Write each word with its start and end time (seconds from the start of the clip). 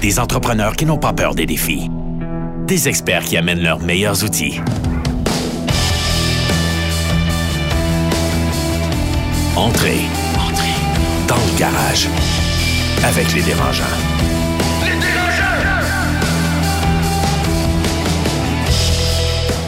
Des 0.00 0.20
entrepreneurs 0.20 0.76
qui 0.76 0.86
n'ont 0.86 0.96
pas 0.96 1.12
peur 1.12 1.34
des 1.34 1.44
défis. 1.44 1.90
Des 2.68 2.88
experts 2.88 3.24
qui 3.24 3.36
amènent 3.36 3.62
leurs 3.62 3.80
meilleurs 3.80 4.22
outils. 4.22 4.60
Entrez. 9.56 9.98
Entrez. 10.36 10.74
Dans 11.26 11.34
le 11.34 11.58
garage. 11.58 12.06
Avec 13.04 13.34
les 13.34 13.42
dérangeants. 13.42 13.84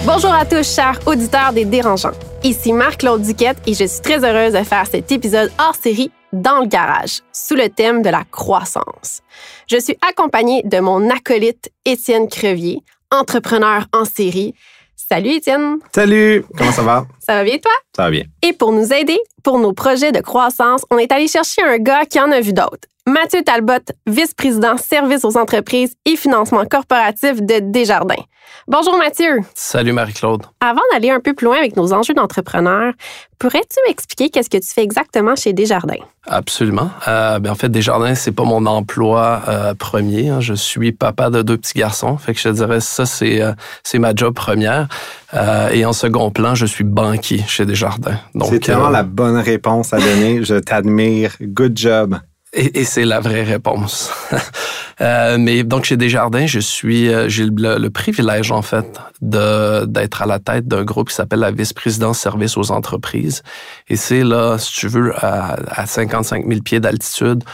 Bonjour 0.07 0.33
à 0.33 0.45
tous, 0.45 0.75
chers 0.77 1.01
auditeurs 1.07 1.53
des 1.53 1.65
Dérangeants. 1.65 2.30
Ici 2.43 2.73
Marc-Claude 2.73 3.21
Duquette 3.21 3.59
et 3.67 3.75
je 3.75 3.85
suis 3.85 4.01
très 4.01 4.25
heureuse 4.25 4.55
de 4.55 4.65
faire 4.65 4.87
cet 4.87 5.13
épisode 5.13 5.53
hors 5.59 5.75
série 5.75 6.11
dans 6.33 6.61
le 6.61 6.67
garage, 6.67 7.21
sous 7.33 7.55
le 7.55 7.69
thème 7.69 8.01
de 8.01 8.09
la 8.09 8.25
croissance. 8.25 9.21
Je 9.69 9.79
suis 9.79 9.99
accompagnée 10.09 10.63
de 10.65 10.81
mon 10.81 11.11
acolyte 11.11 11.71
Étienne 11.85 12.29
Crevier, 12.29 12.81
entrepreneur 13.11 13.85
en 13.93 14.07
série. 14.07 14.55
Salut 14.97 15.33
Étienne. 15.33 15.81
Salut, 15.95 16.47
comment 16.57 16.73
ça 16.73 16.83
va? 16.83 17.07
Ça 17.19 17.35
va 17.35 17.45
bien 17.45 17.59
toi? 17.59 17.73
Ça 17.97 18.05
va 18.05 18.11
bien. 18.11 18.25
Et 18.43 18.53
pour 18.53 18.73
nous 18.73 18.93
aider 18.93 19.19
pour 19.43 19.59
nos 19.59 19.73
projets 19.73 20.13
de 20.13 20.21
croissance, 20.21 20.85
on 20.91 20.99
est 20.99 21.13
allé 21.13 21.27
chercher 21.27 21.63
un 21.63 21.79
gars 21.79 22.05
qui 22.05 22.21
en 22.21 22.31
a 22.31 22.41
vu 22.41 22.53
d'autres. 22.53 22.89
Mathieu 23.07 23.43
Talbot, 23.43 23.81
vice-président 24.07 24.77
service 24.77 25.25
aux 25.25 25.37
entreprises 25.37 25.95
et 26.05 26.17
financement 26.17 26.65
corporatif 26.67 27.43
de 27.43 27.59
Desjardins. 27.61 28.23
Bonjour 28.69 28.97
Mathieu. 28.99 29.41
Salut 29.55 29.93
Marie-Claude. 29.93 30.43
Avant 30.61 30.83
d'aller 30.93 31.11
un 31.11 31.21
peu 31.21 31.35
plus 31.35 31.47
loin 31.47 31.57
avec 31.57 31.77
nos 31.77 31.93
enjeux 31.93 32.15
d'entrepreneur, 32.15 32.93
pourrais-tu 33.39 33.79
m'expliquer 33.87 34.29
qu'est-ce 34.29 34.51
que 34.51 34.59
tu 34.59 34.69
fais 34.69 34.83
exactement 34.83 35.35
chez 35.35 35.53
Desjardins? 35.53 36.05
Absolument. 36.27 36.91
Euh, 37.09 37.39
ben 37.39 37.51
en 37.51 37.55
fait, 37.55 37.69
Desjardins, 37.71 38.15
c'est 38.15 38.33
pas 38.33 38.45
mon 38.45 38.67
emploi 38.67 39.43
euh, 39.49 39.75
premier. 39.75 40.29
Hein. 40.29 40.41
Je 40.41 40.55
suis 40.55 40.93
papa 40.93 41.31
de 41.31 41.43
deux 41.43 41.57
petits 41.57 41.79
garçons. 41.79 42.19
Fait 42.19 42.35
que 42.35 42.39
je 42.39 42.49
te 42.49 42.55
dirais, 42.55 42.81
ça, 42.81 43.07
c'est 43.07 43.41
euh, 43.41 43.53
c'est 43.83 43.99
ma 43.99 44.15
job 44.15 44.35
première. 44.35 44.89
Euh, 45.35 45.71
et 45.71 45.85
en 45.85 45.93
second 45.93 46.31
plan, 46.31 46.55
je 46.55 46.67
suis 46.67 46.85
banquier 46.85 47.43
chez 47.47 47.65
Desjardins. 47.65 48.19
C'est 48.45 48.61
tellement 48.61 48.89
la 48.89 49.03
bonne 49.03 49.37
réponse 49.37 49.93
à 49.93 49.99
donner. 49.99 50.43
je 50.43 50.57
t'admire. 50.57 51.37
Good 51.41 51.79
job. 51.79 52.19
Et, 52.53 52.81
et 52.81 52.85
c'est 52.85 53.05
la 53.05 53.21
vraie 53.21 53.45
réponse. 53.45 54.11
euh, 55.01 55.37
mais 55.39 55.63
donc 55.63 55.85
chez 55.85 55.97
Desjardins, 55.97 56.47
je 56.47 56.59
suis, 56.59 57.09
euh, 57.09 57.29
j'ai 57.29 57.45
le, 57.45 57.79
le, 57.79 57.91
privilège 57.91 58.51
en 58.51 58.63
fait 58.63 58.99
de 59.23 59.85
d'être 59.85 60.23
à 60.23 60.27
la 60.27 60.41
tête 60.41 60.67
d'un 60.67 60.83
groupe 60.83 61.11
qui 61.11 61.15
s'appelle 61.15 61.39
la 61.39 61.53
vice-présidence 61.53 62.19
service 62.19 62.57
aux 62.57 62.73
entreprises. 62.73 63.45
Et 63.89 63.95
c'est 63.95 64.25
là, 64.25 64.59
si 64.59 64.73
tu 64.73 64.89
veux, 64.89 65.13
à, 65.25 65.59
à 65.69 65.87
55 65.87 66.45
000 66.49 66.61
pieds 66.63 66.81
d'altitude. 66.81 67.45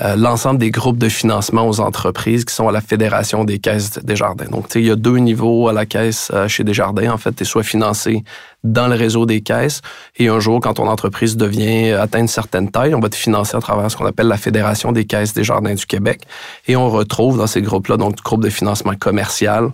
Euh, 0.00 0.16
l'ensemble 0.16 0.58
des 0.58 0.72
groupes 0.72 0.98
de 0.98 1.08
financement 1.08 1.68
aux 1.68 1.78
entreprises 1.78 2.44
qui 2.44 2.52
sont 2.52 2.66
à 2.66 2.72
la 2.72 2.80
Fédération 2.80 3.44
des 3.44 3.60
caisses 3.60 4.00
Desjardins. 4.02 4.46
Donc, 4.46 4.66
tu 4.66 4.72
sais, 4.72 4.80
il 4.80 4.86
y 4.86 4.90
a 4.90 4.96
deux 4.96 5.18
niveaux 5.18 5.68
à 5.68 5.72
la 5.72 5.86
caisse 5.86 6.32
euh, 6.34 6.48
chez 6.48 6.64
Desjardins. 6.64 7.12
En 7.12 7.16
fait, 7.16 7.32
tu 7.32 7.44
es 7.44 7.46
soit 7.46 7.62
financé 7.62 8.24
dans 8.64 8.88
le 8.88 8.96
réseau 8.96 9.24
des 9.24 9.40
caisses 9.40 9.82
et 10.16 10.26
un 10.26 10.40
jour, 10.40 10.60
quand 10.60 10.74
ton 10.74 10.88
entreprise 10.88 11.36
devient 11.36 11.92
atteint 11.92 12.18
une 12.18 12.28
certaine 12.28 12.72
taille, 12.72 12.92
on 12.96 13.00
va 13.00 13.08
te 13.08 13.14
financer 13.14 13.56
à 13.56 13.60
travers 13.60 13.88
ce 13.88 13.96
qu'on 13.96 14.06
appelle 14.06 14.26
la 14.26 14.36
Fédération 14.36 14.90
des 14.90 15.04
caisses 15.04 15.32
Desjardins 15.32 15.74
du 15.74 15.86
Québec. 15.86 16.22
Et 16.66 16.74
on 16.74 16.90
retrouve 16.90 17.38
dans 17.38 17.46
ces 17.46 17.62
groupes-là, 17.62 17.96
donc, 17.96 18.16
groupe 18.16 18.42
de 18.42 18.50
financement 18.50 18.94
commercial, 18.98 19.70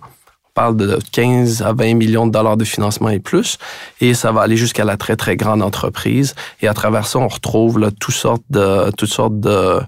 de 0.69 0.99
15 1.11 1.61
à 1.63 1.73
20 1.73 1.95
millions 1.95 2.27
de 2.27 2.31
dollars 2.31 2.57
de 2.57 2.63
financement 2.63 3.09
et 3.09 3.19
plus, 3.19 3.57
et 3.99 4.13
ça 4.13 4.31
va 4.31 4.41
aller 4.41 4.57
jusqu'à 4.57 4.85
la 4.85 4.97
très 4.97 5.15
très 5.15 5.35
grande 5.35 5.61
entreprise. 5.61 6.35
Et 6.61 6.67
à 6.67 6.73
travers 6.73 7.07
ça, 7.07 7.19
on 7.19 7.27
retrouve 7.27 7.79
là, 7.79 7.89
toutes 7.99 8.15
sortes 8.15 8.43
de 8.49 8.91
toutes 8.91 9.09
sortes 9.09 9.39
de, 9.39 9.79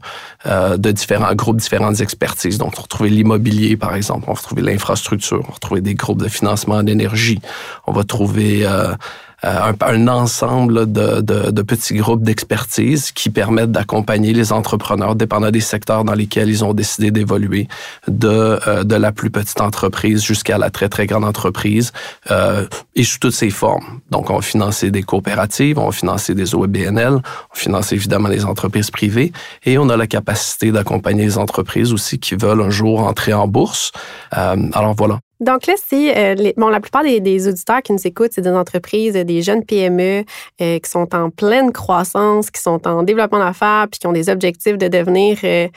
euh, 0.45 0.77
de 0.77 0.91
différents 0.91 1.33
groupes, 1.35 1.57
différentes 1.57 2.01
expertises. 2.01 2.57
Donc, 2.57 2.73
on 2.73 2.77
va 2.77 2.83
retrouver 2.83 3.09
l'immobilier, 3.09 3.77
par 3.77 3.95
exemple, 3.95 4.25
on 4.27 4.33
va 4.33 4.39
retrouver 4.39 4.61
l'infrastructure, 4.61 5.39
on 5.43 5.47
va 5.47 5.53
retrouver 5.53 5.81
des 5.81 5.95
groupes 5.95 6.21
de 6.21 6.29
financement 6.29 6.81
d'énergie, 6.83 7.39
on 7.87 7.91
va 7.91 8.03
trouver 8.03 8.65
euh, 8.65 8.93
un, 9.43 9.73
un, 9.81 10.07
ensemble 10.07 10.91
de, 10.91 11.21
de, 11.21 11.51
de 11.51 11.61
petits 11.61 11.95
groupes 11.95 12.23
d'expertise 12.23 13.11
qui 13.11 13.29
permettent 13.29 13.71
d'accompagner 13.71 14.33
les 14.33 14.53
entrepreneurs, 14.53 15.15
dépendant 15.15 15.51
des 15.51 15.61
secteurs 15.61 16.03
dans 16.03 16.13
lesquels 16.13 16.49
ils 16.49 16.63
ont 16.63 16.73
décidé 16.73 17.11
d'évoluer, 17.11 17.67
de, 18.07 18.59
euh, 18.67 18.83
de 18.83 18.95
la 18.95 19.11
plus 19.11 19.29
petite 19.29 19.61
entreprise 19.61 20.23
jusqu'à 20.23 20.57
la 20.57 20.69
très, 20.69 20.89
très 20.89 21.07
grande 21.07 21.25
entreprise, 21.25 21.91
euh, 22.31 22.65
et 22.95 23.03
sous 23.03 23.19
toutes 23.19 23.33
ses 23.33 23.49
formes. 23.49 23.99
Donc, 24.11 24.29
on 24.29 24.35
va 24.35 24.41
financer 24.41 24.91
des 24.91 25.03
coopératives, 25.03 25.77
on 25.77 25.85
va 25.87 25.91
financer 25.91 26.33
des 26.35 26.55
OEBNL, 26.55 27.15
on 27.15 27.55
finance 27.55 27.91
évidemment 27.91 28.29
les 28.29 28.45
entreprises 28.45 28.91
privées, 28.91 29.33
et 29.65 29.77
on 29.77 29.89
a 29.89 29.97
la 29.97 30.07
capacité 30.07 30.71
d'accompagner 30.71 31.23
les 31.23 31.37
entreprises 31.37 31.91
aussi 31.91 32.19
qui 32.19 32.35
veulent 32.35 32.61
un 32.61 32.69
jour 32.69 33.01
entrer 33.01 33.33
en 33.33 33.47
bourse. 33.47 33.91
Euh, 34.37 34.55
alors 34.73 34.93
voilà, 34.95 35.19
donc 35.43 35.67
là, 35.67 35.73
si 35.77 36.11
euh, 36.11 36.51
bon, 36.57 36.69
la 36.69 36.79
plupart 36.79 37.03
des, 37.03 37.47
auditeurs 37.47 37.81
qui 37.81 37.93
nous 37.93 38.07
écoutent, 38.07 38.31
c'est 38.33 38.41
des 38.41 38.49
entreprises, 38.49 39.13
des 39.13 39.41
jeunes 39.41 39.63
PME 39.65 40.23
euh, 40.61 40.79
qui 40.79 40.89
sont 40.89 41.13
en 41.15 41.29
pleine 41.29 41.71
croissance, 41.71 42.49
qui 42.51 42.61
sont 42.61 42.87
en 42.87 43.03
développement 43.03 43.39
d'affaires, 43.39 43.87
puis 43.91 43.99
qui 43.99 44.07
ont 44.07 44.13
des 44.13 44.29
objectifs 44.29 44.77
de 44.77 44.87
devenir 44.87 45.37
euh, 45.43 45.67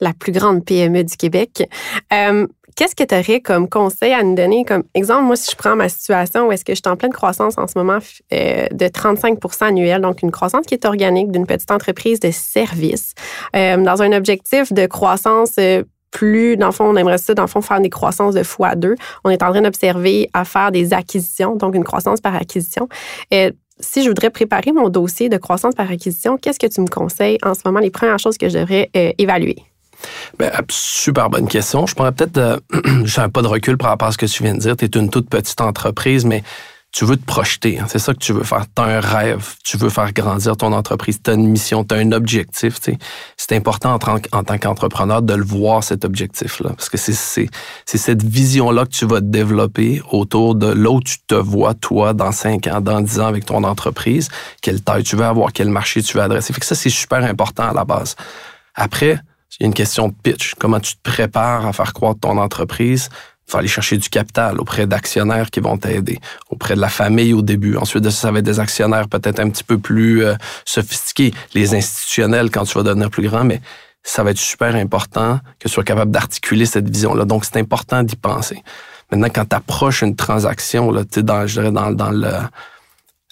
la 0.00 0.12
plus 0.12 0.32
grande 0.32 0.64
PME 0.64 1.04
du 1.04 1.16
Québec. 1.16 1.68
Euh, 2.12 2.46
Qu'est-ce 2.76 2.94
que 2.94 3.04
tu 3.04 3.14
aurais 3.14 3.40
comme 3.40 3.70
conseil 3.70 4.12
à 4.12 4.22
nous 4.22 4.34
donner? 4.34 4.62
Comme 4.66 4.84
exemple, 4.92 5.22
moi, 5.22 5.36
si 5.36 5.50
je 5.50 5.56
prends 5.56 5.74
ma 5.74 5.88
situation 5.88 6.46
où 6.46 6.52
est-ce 6.52 6.62
que 6.62 6.74
je 6.74 6.80
suis 6.84 6.92
en 6.92 6.96
pleine 6.96 7.12
croissance 7.12 7.56
en 7.56 7.66
ce 7.66 7.72
moment 7.74 8.00
euh, 8.34 8.66
de 8.70 8.88
35 8.88 9.38
annuel, 9.62 10.02
donc 10.02 10.20
une 10.20 10.30
croissance 10.30 10.66
qui 10.66 10.74
est 10.74 10.84
organique 10.84 11.32
d'une 11.32 11.46
petite 11.46 11.70
entreprise 11.70 12.20
de 12.20 12.30
service, 12.30 13.14
euh, 13.56 13.78
dans 13.78 14.02
un 14.02 14.12
objectif 14.12 14.74
de 14.74 14.84
croissance 14.84 15.52
euh, 15.58 15.84
plus, 16.16 16.56
dans 16.56 16.66
le 16.66 16.72
fond, 16.72 16.84
on 16.84 16.96
aimerait 16.96 17.18
ça, 17.18 17.34
dans 17.34 17.42
le 17.42 17.48
fond, 17.48 17.60
faire 17.60 17.80
des 17.80 17.90
croissances 17.90 18.34
de 18.34 18.42
fois 18.42 18.74
deux. 18.74 18.94
On 19.22 19.28
est 19.28 19.42
en 19.42 19.50
train 19.50 19.60
d'observer 19.60 20.30
à 20.32 20.46
faire 20.46 20.72
des 20.72 20.94
acquisitions, 20.94 21.56
donc 21.56 21.74
une 21.74 21.84
croissance 21.84 22.22
par 22.22 22.34
acquisition. 22.34 22.88
Et 23.30 23.52
si 23.80 24.02
je 24.02 24.08
voudrais 24.08 24.30
préparer 24.30 24.72
mon 24.72 24.88
dossier 24.88 25.28
de 25.28 25.36
croissance 25.36 25.74
par 25.74 25.90
acquisition, 25.90 26.38
qu'est-ce 26.38 26.58
que 26.58 26.66
tu 26.66 26.80
me 26.80 26.86
conseilles 26.86 27.36
en 27.44 27.52
ce 27.52 27.60
moment, 27.66 27.80
les 27.80 27.90
premières 27.90 28.18
choses 28.18 28.38
que 28.38 28.48
je 28.48 28.58
devrais 28.58 28.88
euh, 28.96 29.12
évaluer? 29.18 29.56
Ben, 30.38 30.50
super 30.70 31.28
bonne 31.28 31.48
question. 31.48 31.86
Je 31.86 31.94
pourrais 31.94 32.12
peut-être, 32.12 32.38
euh, 32.38 32.56
je 33.04 33.20
n'ai 33.20 33.28
pas 33.28 33.42
de 33.42 33.48
recul 33.48 33.76
par 33.76 33.90
rapport 33.90 34.08
à 34.08 34.12
ce 34.12 34.18
que 34.18 34.24
tu 34.24 34.42
viens 34.42 34.54
de 34.54 34.60
dire. 34.60 34.74
Tu 34.74 34.86
es 34.86 34.88
une 34.88 35.10
toute 35.10 35.28
petite 35.28 35.60
entreprise, 35.60 36.24
mais 36.24 36.42
tu 36.96 37.04
veux 37.04 37.18
te 37.18 37.26
projeter. 37.26 37.78
Hein. 37.78 37.84
C'est 37.88 37.98
ça 37.98 38.14
que 38.14 38.20
tu 38.20 38.32
veux 38.32 38.42
faire. 38.42 38.64
Tu 38.74 38.80
as 38.80 38.86
un 38.86 39.00
rêve. 39.00 39.56
Tu 39.62 39.76
veux 39.76 39.90
faire 39.90 40.14
grandir 40.14 40.56
ton 40.56 40.72
entreprise. 40.72 41.20
Tu 41.22 41.30
as 41.30 41.34
une 41.34 41.46
mission, 41.46 41.84
tu 41.84 41.94
as 41.94 41.98
un 41.98 42.10
objectif. 42.12 42.80
C'est 43.36 43.54
important 43.54 43.92
en 43.92 43.98
tant, 43.98 44.16
en 44.32 44.42
tant 44.42 44.56
qu'entrepreneur 44.56 45.20
de 45.20 45.34
le 45.34 45.44
voir, 45.44 45.84
cet 45.84 46.06
objectif-là. 46.06 46.70
Parce 46.70 46.88
que 46.88 46.96
c'est 46.96 47.50
cette 47.84 48.22
vision-là 48.22 48.86
que 48.86 48.92
tu 48.92 49.04
vas 49.04 49.20
développer 49.20 50.00
autour 50.10 50.54
de 50.54 50.68
là 50.68 50.90
où 50.90 51.02
tu 51.02 51.18
te 51.26 51.34
vois, 51.34 51.74
toi, 51.74 52.14
dans 52.14 52.32
5 52.32 52.66
ans, 52.68 52.80
dans 52.80 53.02
10 53.02 53.20
ans 53.20 53.26
avec 53.26 53.44
ton 53.44 53.62
entreprise. 53.64 54.30
Quelle 54.62 54.80
taille 54.80 55.02
tu 55.02 55.16
veux 55.16 55.26
avoir, 55.26 55.52
quel 55.52 55.68
marché 55.68 56.02
tu 56.02 56.16
veux 56.16 56.22
adresser. 56.22 56.54
Fait 56.54 56.60
que 56.60 56.66
ça, 56.66 56.74
c'est 56.74 56.88
super 56.88 57.22
important 57.22 57.68
à 57.68 57.74
la 57.74 57.84
base. 57.84 58.16
Après, 58.74 59.20
il 59.58 59.64
y 59.64 59.64
a 59.64 59.66
une 59.66 59.74
question 59.74 60.08
de 60.08 60.14
pitch. 60.22 60.54
Comment 60.58 60.80
tu 60.80 60.94
te 60.96 61.02
prépares 61.02 61.66
à 61.66 61.74
faire 61.74 61.92
croître 61.92 62.20
ton 62.20 62.38
entreprise? 62.38 63.10
Il 63.46 63.52
faut 63.52 63.58
aller 63.58 63.68
chercher 63.68 63.96
du 63.96 64.08
capital 64.08 64.60
auprès 64.60 64.86
d'actionnaires 64.86 65.50
qui 65.50 65.60
vont 65.60 65.78
t'aider, 65.78 66.18
auprès 66.50 66.74
de 66.74 66.80
la 66.80 66.88
famille 66.88 67.32
au 67.32 67.42
début. 67.42 67.76
Ensuite 67.76 68.02
de 68.02 68.10
ça, 68.10 68.22
ça 68.22 68.32
va 68.32 68.40
être 68.40 68.44
des 68.44 68.58
actionnaires 68.58 69.08
peut-être 69.08 69.38
un 69.38 69.50
petit 69.50 69.62
peu 69.62 69.78
plus 69.78 70.24
euh, 70.24 70.34
sophistiqués, 70.64 71.32
les 71.54 71.74
institutionnels 71.74 72.50
quand 72.50 72.64
tu 72.64 72.76
vas 72.76 72.82
devenir 72.82 73.08
plus 73.10 73.28
grand, 73.28 73.44
mais 73.44 73.60
ça 74.02 74.22
va 74.22 74.30
être 74.30 74.38
super 74.38 74.74
important 74.74 75.40
que 75.58 75.68
tu 75.68 75.74
sois 75.74 75.84
capable 75.84 76.10
d'articuler 76.10 76.66
cette 76.66 76.88
vision-là. 76.88 77.24
Donc, 77.24 77.44
c'est 77.44 77.58
important 77.58 78.02
d'y 78.02 78.16
penser. 78.16 78.62
Maintenant, 79.10 79.28
quand 79.32 79.44
tu 79.48 79.56
approches 79.56 80.02
une 80.02 80.16
transaction, 80.16 80.90
là, 80.90 81.02
dans, 81.04 81.46
je 81.46 81.60
dirais 81.60 81.72
dans, 81.72 81.92
dans 81.92 82.10
le 82.10 82.32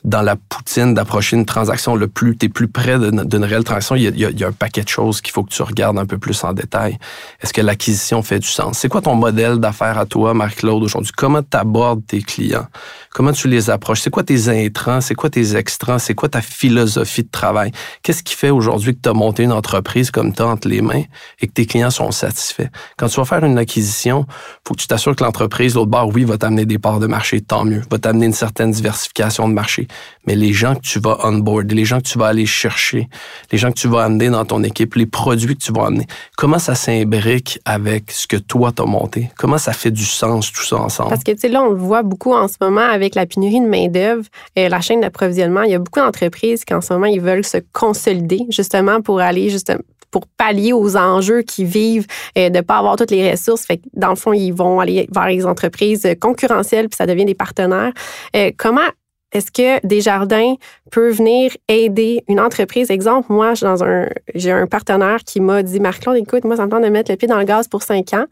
dans 0.04 0.20
la 0.20 0.36
poutine 0.36 0.92
d'approcher 0.92 1.36
une 1.36 1.46
transaction, 1.46 1.96
le 1.96 2.08
plus 2.08 2.36
t'es 2.36 2.50
plus 2.50 2.68
près 2.68 2.98
d'une 2.98 3.44
réelle 3.44 3.64
transaction, 3.64 3.96
il 3.96 4.02
y, 4.02 4.06
a, 4.06 4.30
il 4.30 4.38
y, 4.38 4.44
a, 4.44 4.48
un 4.48 4.52
paquet 4.52 4.82
de 4.82 4.88
choses 4.88 5.22
qu'il 5.22 5.32
faut 5.32 5.42
que 5.42 5.50
tu 5.50 5.62
regardes 5.62 5.98
un 5.98 6.04
peu 6.04 6.18
plus 6.18 6.44
en 6.44 6.52
détail. 6.52 6.98
Est-ce 7.40 7.54
que 7.54 7.62
l'acquisition 7.62 8.22
fait 8.22 8.38
du 8.38 8.46
sens? 8.46 8.78
C'est 8.78 8.88
quoi 8.88 9.00
ton 9.00 9.14
modèle 9.14 9.58
d'affaires 9.58 9.98
à 9.98 10.04
toi, 10.04 10.34
Marc-Claude, 10.34 10.82
aujourd'hui? 10.82 11.12
Comment 11.16 11.42
tu 11.42 11.56
abordes 11.56 12.06
tes 12.06 12.20
clients? 12.20 12.66
Comment 13.14 13.32
tu 13.32 13.48
les 13.48 13.70
approches? 13.70 14.02
C'est 14.02 14.10
quoi 14.10 14.24
tes 14.24 14.48
intrants? 14.48 15.00
C'est 15.00 15.14
quoi 15.14 15.30
tes 15.30 15.56
extrants? 15.56 15.98
C'est 15.98 16.14
quoi 16.14 16.28
ta 16.28 16.42
philosophie 16.42 17.22
de 17.22 17.30
travail? 17.30 17.72
Qu'est-ce 18.02 18.22
qui 18.22 18.34
fait 18.34 18.50
aujourd'hui 18.50 18.94
que 18.94 19.00
tu 19.02 19.08
as 19.08 19.14
monté 19.14 19.44
une 19.44 19.52
entreprise 19.52 20.10
comme 20.10 20.34
toi 20.34 20.48
entre 20.48 20.68
les 20.68 20.82
mains 20.82 21.04
et 21.40 21.46
que 21.46 21.52
tes 21.52 21.64
clients 21.64 21.90
sont 21.90 22.10
satisfaits? 22.10 22.68
Quand 22.98 23.08
tu 23.08 23.16
vas 23.16 23.24
faire 23.24 23.44
une 23.44 23.56
acquisition, 23.56 24.26
faut 24.66 24.74
que 24.74 24.80
tu 24.80 24.86
t'assures 24.86 25.16
que 25.16 25.24
l'entreprise, 25.24 25.76
l'autre 25.76 25.90
bord, 25.90 26.10
oui, 26.12 26.24
va 26.24 26.36
t'amener 26.36 26.66
des 26.66 26.78
parts 26.78 27.00
de 27.00 27.06
marché, 27.06 27.40
tant 27.40 27.64
mieux. 27.64 27.82
Va 27.90 27.98
t'amener 27.98 28.26
une 28.26 28.34
certaine 28.34 28.70
diversification 28.70 29.48
de 29.48 29.54
marché 29.54 29.88
mais 30.26 30.34
les 30.34 30.52
gens 30.52 30.74
que 30.74 30.80
tu 30.80 30.98
vas 30.98 31.18
onboard, 31.24 31.70
les 31.72 31.84
gens 31.84 31.98
que 31.98 32.06
tu 32.06 32.18
vas 32.18 32.26
aller 32.26 32.46
chercher, 32.46 33.08
les 33.52 33.58
gens 33.58 33.70
que 33.70 33.78
tu 33.78 33.88
vas 33.88 34.04
amener 34.04 34.30
dans 34.30 34.44
ton 34.44 34.62
équipe, 34.62 34.94
les 34.94 35.06
produits 35.06 35.56
que 35.56 35.62
tu 35.62 35.72
vas 35.72 35.86
amener, 35.86 36.06
comment 36.36 36.58
ça 36.58 36.74
s'imbrique 36.74 37.60
avec 37.64 38.10
ce 38.10 38.26
que 38.26 38.36
toi 38.36 38.72
t'as 38.74 38.86
monté? 38.86 39.30
Comment 39.36 39.58
ça 39.58 39.72
fait 39.72 39.90
du 39.90 40.04
sens 40.04 40.52
tout 40.52 40.64
ça 40.64 40.76
ensemble? 40.76 41.10
Parce 41.10 41.24
que 41.24 41.32
tu 41.32 41.40
sais, 41.40 41.48
là, 41.48 41.62
on 41.62 41.70
le 41.70 41.76
voit 41.76 42.02
beaucoup 42.02 42.34
en 42.34 42.48
ce 42.48 42.56
moment 42.60 42.80
avec 42.80 43.14
la 43.14 43.26
pénurie 43.26 43.60
de 43.60 43.66
main-d'œuvre, 43.66 44.24
et 44.56 44.68
la 44.68 44.80
chaîne 44.80 45.00
d'approvisionnement. 45.00 45.62
Il 45.62 45.72
y 45.72 45.74
a 45.74 45.78
beaucoup 45.78 46.00
d'entreprises 46.00 46.64
qui 46.64 46.74
en 46.74 46.80
ce 46.80 46.92
moment, 46.92 47.06
ils 47.06 47.20
veulent 47.20 47.44
se 47.44 47.58
consolider 47.72 48.40
justement 48.50 49.00
pour 49.00 49.20
aller 49.20 49.50
justement 49.50 49.80
pour 50.10 50.28
pallier 50.28 50.72
aux 50.72 50.96
enjeux 50.96 51.42
qu'ils 51.42 51.66
vivent 51.66 52.06
euh, 52.38 52.48
de 52.48 52.60
pas 52.60 52.78
avoir 52.78 52.94
toutes 52.94 53.10
les 53.10 53.32
ressources. 53.32 53.66
Fait 53.66 53.78
que 53.78 53.82
dans 53.94 54.10
le 54.10 54.14
fond, 54.14 54.32
ils 54.32 54.52
vont 54.52 54.78
aller 54.78 55.08
vers 55.12 55.26
les 55.26 55.44
entreprises 55.44 56.08
concurrentielles 56.20 56.88
puis 56.88 56.96
ça 56.96 57.06
devient 57.06 57.24
des 57.24 57.34
partenaires. 57.34 57.92
Euh, 58.36 58.52
comment 58.56 58.88
est-ce 59.34 59.50
que 59.50 59.84
Desjardins 59.84 60.54
peut 60.92 61.10
venir 61.10 61.50
aider 61.68 62.24
une 62.28 62.38
entreprise? 62.38 62.90
Exemple, 62.90 63.32
moi, 63.32 63.54
dans 63.60 63.82
un, 63.82 64.08
j'ai 64.34 64.52
un 64.52 64.68
partenaire 64.68 65.18
qui 65.24 65.40
m'a 65.40 65.64
dit, 65.64 65.80
Marc-Claude, 65.80 66.16
écoute, 66.16 66.44
moi, 66.44 66.56
ça 66.56 66.64
me 66.64 66.70
tente 66.70 66.84
de 66.84 66.88
mettre 66.88 67.10
le 67.10 67.16
pied 67.16 67.26
dans 67.26 67.38
le 67.38 67.44
gaz 67.44 67.66
pour 67.66 67.82
cinq 67.82 68.14
ans. 68.14 68.26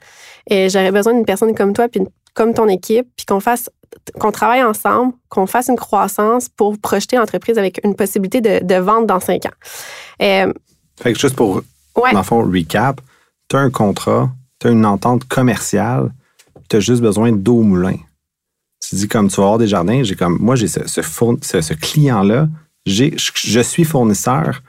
Et 0.48 0.68
j'aurais 0.68 0.92
besoin 0.92 1.12
d'une 1.12 1.24
personne 1.24 1.54
comme 1.56 1.72
toi, 1.72 1.88
puis 1.88 2.02
comme 2.34 2.54
ton 2.54 2.68
équipe, 2.68 3.08
puis 3.16 3.26
qu'on 3.26 3.40
fasse, 3.40 3.68
qu'on 4.20 4.30
travaille 4.30 4.62
ensemble, 4.62 5.12
qu'on 5.28 5.46
fasse 5.46 5.68
une 5.68 5.76
croissance 5.76 6.48
pour 6.48 6.78
projeter 6.78 7.16
l'entreprise 7.16 7.58
avec 7.58 7.80
une 7.84 7.96
possibilité 7.96 8.40
de, 8.40 8.64
de 8.64 8.76
vente 8.76 9.06
dans 9.06 9.18
cinq 9.18 9.46
ans. 9.46 9.56
Euh, 10.22 10.52
fait 11.02 11.12
que 11.12 11.18
juste 11.18 11.34
pour, 11.34 11.62
ouais. 11.96 12.12
dans 12.12 12.18
le 12.18 12.24
fond, 12.24 12.42
recap, 12.42 13.00
tu 13.48 13.56
as 13.56 13.58
un 13.58 13.70
contrat, 13.70 14.30
tu 14.60 14.68
as 14.68 14.70
une 14.70 14.86
entente 14.86 15.24
commerciale, 15.24 16.12
tu 16.68 16.76
as 16.76 16.80
juste 16.80 17.02
besoin 17.02 17.32
d'eau 17.32 17.58
au 17.58 17.62
moulin 17.62 17.96
tu 18.88 18.96
dis 18.96 19.08
comme 19.08 19.28
tu 19.28 19.36
vas 19.36 19.44
avoir 19.44 19.58
des 19.58 19.68
jardins, 19.68 20.02
j'ai 20.02 20.16
comme 20.16 20.38
moi 20.40 20.56
j'ai 20.56 20.68
ce, 20.68 20.80
ce, 20.86 21.72
client-là, 21.72 22.48
j'ai, 22.84 23.14
je, 23.16 23.60
suis 23.60 23.84
fournisseur. 23.84 24.62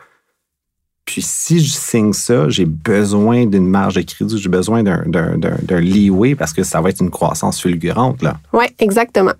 Puis 1.06 1.22
si 1.22 1.60
je 1.60 1.72
signe 1.72 2.14
ça, 2.14 2.48
j'ai 2.48 2.66
besoin 2.66 3.46
d'une 3.46 3.68
marge 3.68 3.96
de 3.96 4.02
crédit, 4.02 4.38
j'ai 4.38 4.50
besoin 4.50 4.84
d'un, 4.84 5.04
d'un, 5.08 5.80
leeway 5.80 6.36
parce 6.36 6.54
que 6.54 6.64
ça 6.64 6.80
va 6.80 6.90
être 6.90 7.02
une 7.02 7.10
croissance 7.10 7.60
fulgurante. 7.60 8.22
Là. 8.22 8.40
Oui, 8.54 8.66
exactement. 8.80 9.34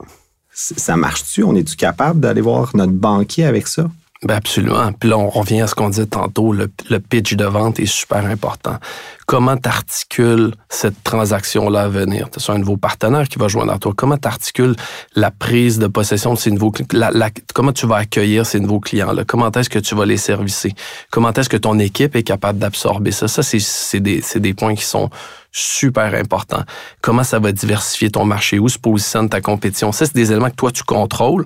Ça 0.52 0.98
marche-tu? 0.98 1.44
On 1.44 1.56
est-tu 1.56 1.76
capable 1.76 2.20
d'aller 2.20 2.42
voir 2.42 2.72
notre 2.76 2.92
banquier 2.92 3.46
avec 3.46 3.68
ça? 3.68 3.90
Ben 4.24 4.36
absolument. 4.36 4.92
Puis 4.94 5.10
là, 5.10 5.18
on 5.18 5.30
revient 5.30 5.62
à 5.62 5.68
ce 5.68 5.76
qu'on 5.76 5.90
disait 5.90 6.06
tantôt, 6.06 6.54
le, 6.54 6.68
pitch 7.00 7.34
de 7.34 7.44
vente 7.44 7.80
est 7.80 7.86
super 7.86 8.26
important. 8.26 8.78
Comment 9.26 9.58
tu 9.58 9.68
articules 9.68 10.54
cette 10.70 11.04
transaction-là 11.04 11.84
à 11.84 11.88
venir? 11.90 12.30
Tu 12.30 12.40
as 12.40 12.54
un 12.54 12.58
nouveau 12.58 12.78
partenaire 12.78 13.28
qui 13.28 13.38
va 13.38 13.50
joindre 13.50 13.74
à 13.74 13.80
toi. 13.80 13.94
Comment 13.96 14.18
tu 14.18 14.28
articules 14.28 14.76
la 15.16 15.30
prise 15.30 15.78
de 15.78 15.88
possession 15.88 16.34
de 16.34 16.40
ces 16.40 16.52
nouveaux 16.52 16.72
clients? 16.72 17.10
comment 17.54 17.74
tu 17.74 17.86
vas 17.86 17.98
accueillir 17.98 18.46
ces 18.46 18.62
nouveaux 18.62 18.80
clients-là? 18.80 19.26
Comment 19.26 19.52
est-ce 19.52 19.70
que 19.70 19.80
tu 19.80 19.94
vas 19.94 20.06
les 20.06 20.18
servicer? 20.18 20.74
Comment 21.12 21.34
est-ce 21.34 21.50
que 21.50 21.58
ton 21.58 21.78
équipe 21.80 22.16
est 22.16 22.24
capable 22.24 22.60
d'absorber 22.60 23.12
ça? 23.12 23.28
Ça, 23.28 23.44
c'est 23.44 24.00
des, 24.00 24.24
des 24.36 24.54
points 24.54 24.76
qui 24.76 24.86
sont 24.86 25.10
super 25.52 26.16
importants. 26.16 26.64
Comment 27.02 27.24
ça 27.24 27.40
va 27.40 27.52
diversifier 27.52 28.10
ton 28.10 28.24
marché? 28.24 28.58
Où 28.58 28.70
se 28.70 28.80
positionne 28.80 29.28
ta 29.28 29.42
compétition? 29.42 29.92
Ça, 29.92 30.06
c'est 30.06 30.16
des 30.16 30.32
éléments 30.32 30.50
que 30.50 30.56
toi, 30.56 30.72
tu 30.72 30.84
contrôles. 30.84 31.46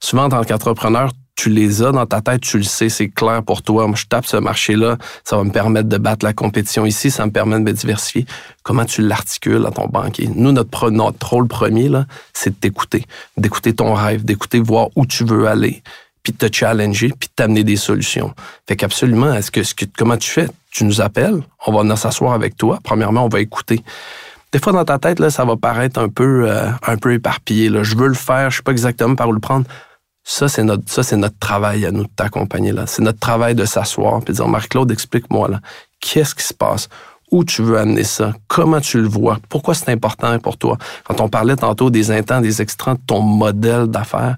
Souvent, 0.00 0.24
en 0.24 0.28
tant 0.28 0.44
qu'entrepreneur, 0.44 1.10
tu 1.38 1.50
les 1.50 1.84
as 1.84 1.92
dans 1.92 2.04
ta 2.04 2.20
tête, 2.20 2.40
tu 2.40 2.58
le 2.58 2.64
sais, 2.64 2.88
c'est 2.88 3.08
clair 3.08 3.44
pour 3.44 3.62
toi. 3.62 3.86
Moi, 3.86 3.94
je 3.96 4.06
tape 4.06 4.26
ce 4.26 4.36
marché-là, 4.36 4.98
ça 5.22 5.36
va 5.36 5.44
me 5.44 5.52
permettre 5.52 5.88
de 5.88 5.96
battre 5.96 6.24
la 6.24 6.32
compétition 6.32 6.84
ici, 6.84 7.12
ça 7.12 7.26
me 7.26 7.30
permet 7.30 7.60
de 7.60 7.62
me 7.62 7.72
diversifier. 7.72 8.26
Comment 8.64 8.84
tu 8.84 9.02
l'articules 9.02 9.64
à 9.64 9.70
ton 9.70 9.86
banquier? 9.86 10.28
Nous, 10.34 10.50
notre, 10.50 10.90
notre 10.90 11.28
rôle 11.28 11.46
premier, 11.46 11.88
c'est 12.32 12.50
de 12.50 12.56
t'écouter, 12.56 13.04
d'écouter 13.36 13.72
ton 13.72 13.94
rêve, 13.94 14.24
d'écouter 14.24 14.58
voir 14.58 14.88
où 14.96 15.06
tu 15.06 15.24
veux 15.24 15.46
aller, 15.46 15.84
puis 16.24 16.32
de 16.32 16.38
te 16.38 16.52
challenger, 16.52 17.12
puis 17.16 17.28
de 17.28 17.34
t'amener 17.36 17.62
des 17.62 17.76
solutions. 17.76 18.34
Fait 18.66 18.74
qu'absolument, 18.74 19.32
est-ce 19.32 19.52
que, 19.52 19.60
comment 19.96 20.16
tu 20.16 20.28
fais? 20.28 20.48
Tu 20.72 20.82
nous 20.82 21.00
appelles, 21.00 21.40
on 21.64 21.72
va 21.72 21.82
venir 21.82 21.96
s'asseoir 21.96 22.32
avec 22.32 22.56
toi. 22.56 22.80
Premièrement, 22.82 23.24
on 23.24 23.28
va 23.28 23.38
écouter. 23.38 23.80
Des 24.50 24.58
fois, 24.58 24.72
dans 24.72 24.84
ta 24.84 24.98
tête, 24.98 25.20
là, 25.20 25.30
ça 25.30 25.44
va 25.44 25.56
paraître 25.56 26.00
un 26.00 26.08
peu, 26.08 26.50
euh, 26.50 26.68
un 26.84 26.96
peu 26.96 27.12
éparpillé. 27.12 27.68
Là. 27.68 27.84
Je 27.84 27.94
veux 27.94 28.08
le 28.08 28.14
faire, 28.14 28.50
je 28.50 28.56
sais 28.56 28.62
pas 28.62 28.72
exactement 28.72 29.14
par 29.14 29.28
où 29.28 29.32
le 29.32 29.38
prendre. 29.38 29.66
Ça, 30.30 30.46
c'est 30.46 30.62
notre, 30.62 30.82
ça, 30.90 31.02
c'est 31.02 31.16
notre 31.16 31.38
travail 31.38 31.86
à 31.86 31.90
nous 31.90 32.02
de 32.02 32.10
t'accompagner 32.14 32.70
là. 32.70 32.86
C'est 32.86 33.00
notre 33.00 33.18
travail 33.18 33.54
de 33.54 33.64
s'asseoir 33.64 34.20
et 34.20 34.24
de 34.26 34.32
dire, 34.32 34.46
Marc-Claude, 34.46 34.92
explique-moi 34.92 35.48
là. 35.48 35.60
Qu'est-ce 36.00 36.34
qui 36.34 36.44
se 36.44 36.52
passe? 36.52 36.90
Où 37.30 37.44
tu 37.44 37.62
veux 37.62 37.78
amener 37.78 38.04
ça? 38.04 38.34
Comment 38.46 38.78
tu 38.78 39.00
le 39.00 39.08
vois? 39.08 39.38
Pourquoi 39.48 39.72
c'est 39.72 39.90
important 39.90 40.38
pour 40.38 40.58
toi? 40.58 40.76
Quand 41.04 41.22
on 41.22 41.30
parlait 41.30 41.56
tantôt 41.56 41.88
des 41.88 42.10
intents, 42.10 42.42
des 42.42 42.60
extrants 42.60 42.92
de 42.92 43.00
ton 43.06 43.22
modèle 43.22 43.86
d'affaires, 43.86 44.36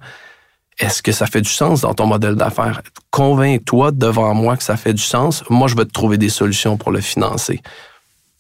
est-ce 0.79 1.03
que 1.03 1.11
ça 1.11 1.27
fait 1.27 1.41
du 1.41 1.51
sens 1.51 1.81
dans 1.81 1.93
ton 1.93 2.07
modèle 2.07 2.37
d'affaires? 2.37 2.83
Convainc-toi 3.11 3.91
devant 3.91 4.33
moi 4.33 4.57
que 4.57 4.63
ça 4.63 4.77
fait 4.77 4.95
du 4.95 5.03
sens. 5.03 5.43
Moi, 5.51 5.67
je 5.67 5.75
vais 5.75 5.87
te 5.87 5.93
trouver 5.93 6.19
des 6.19 6.29
solutions 6.31 6.77
pour 6.77 6.93
le 6.93 7.01
financer. 7.01 7.61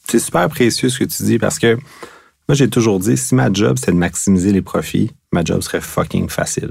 C'est 0.08 0.20
super 0.20 0.48
précieux 0.50 0.88
ce 0.88 1.00
que 1.00 1.04
tu 1.04 1.24
dis 1.24 1.40
parce 1.40 1.58
que 1.58 1.74
moi, 2.48 2.54
j'ai 2.54 2.70
toujours 2.70 3.00
dit, 3.00 3.16
si 3.16 3.34
ma 3.34 3.52
job, 3.52 3.76
c'est 3.76 3.90
de 3.90 3.96
maximiser 3.96 4.52
les 4.52 4.62
profits, 4.62 5.10
ma 5.32 5.42
job 5.42 5.62
serait 5.62 5.80
fucking 5.80 6.28
facile 6.28 6.70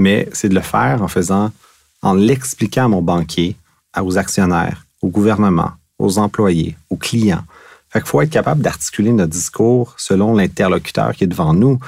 mais 0.00 0.26
c'est 0.32 0.48
de 0.48 0.54
le 0.54 0.62
faire 0.62 1.02
en 1.02 1.08
faisant, 1.08 1.52
en 2.00 2.14
l'expliquant 2.14 2.86
à 2.86 2.88
mon 2.88 3.02
banquier, 3.02 3.54
aux 4.00 4.16
actionnaires, 4.16 4.86
au 5.02 5.08
gouvernement, 5.08 5.72
aux 5.98 6.18
employés, 6.18 6.74
aux 6.88 6.96
clients. 6.96 7.44
Fait 7.90 8.00
qu'il 8.00 8.08
faut 8.08 8.22
être 8.22 8.30
capable 8.30 8.62
d'articuler 8.62 9.12
notre 9.12 9.32
discours 9.32 9.94
selon 9.98 10.34
l'interlocuteur 10.34 11.14
qui 11.14 11.24
est 11.24 11.26
devant 11.26 11.52
nous. 11.52 11.78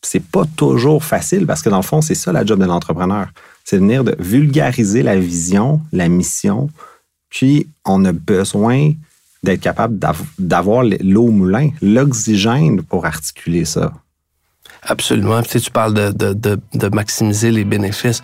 C'est 0.00 0.24
pas 0.24 0.44
toujours 0.56 1.04
facile 1.04 1.44
parce 1.46 1.60
que 1.60 1.68
dans 1.68 1.76
le 1.76 1.82
fond, 1.82 2.00
c'est 2.00 2.14
ça 2.14 2.32
la 2.32 2.46
job 2.46 2.58
de 2.58 2.64
l'entrepreneur. 2.64 3.28
C'est 3.64 3.76
de 3.76 3.82
venir 3.82 4.02
de 4.02 4.16
vulgariser 4.18 5.02
la 5.02 5.18
vision, 5.18 5.82
la 5.92 6.08
mission, 6.08 6.70
puis 7.28 7.68
on 7.84 8.02
a 8.06 8.12
besoin 8.12 8.92
d'être 9.42 9.60
capable 9.60 9.98
d'avoir 10.38 10.84
l'eau 10.84 11.26
au 11.26 11.30
moulin, 11.30 11.68
l'oxygène 11.82 12.82
pour 12.82 13.04
articuler 13.04 13.66
ça. 13.66 13.92
Absolument. 14.82 15.42
Tu, 15.42 15.50
sais, 15.50 15.60
tu 15.60 15.70
parles 15.70 15.94
de, 15.94 16.10
de, 16.10 16.58
de, 16.74 16.88
maximiser 16.88 17.50
les 17.50 17.64
bénéfices. 17.64 18.22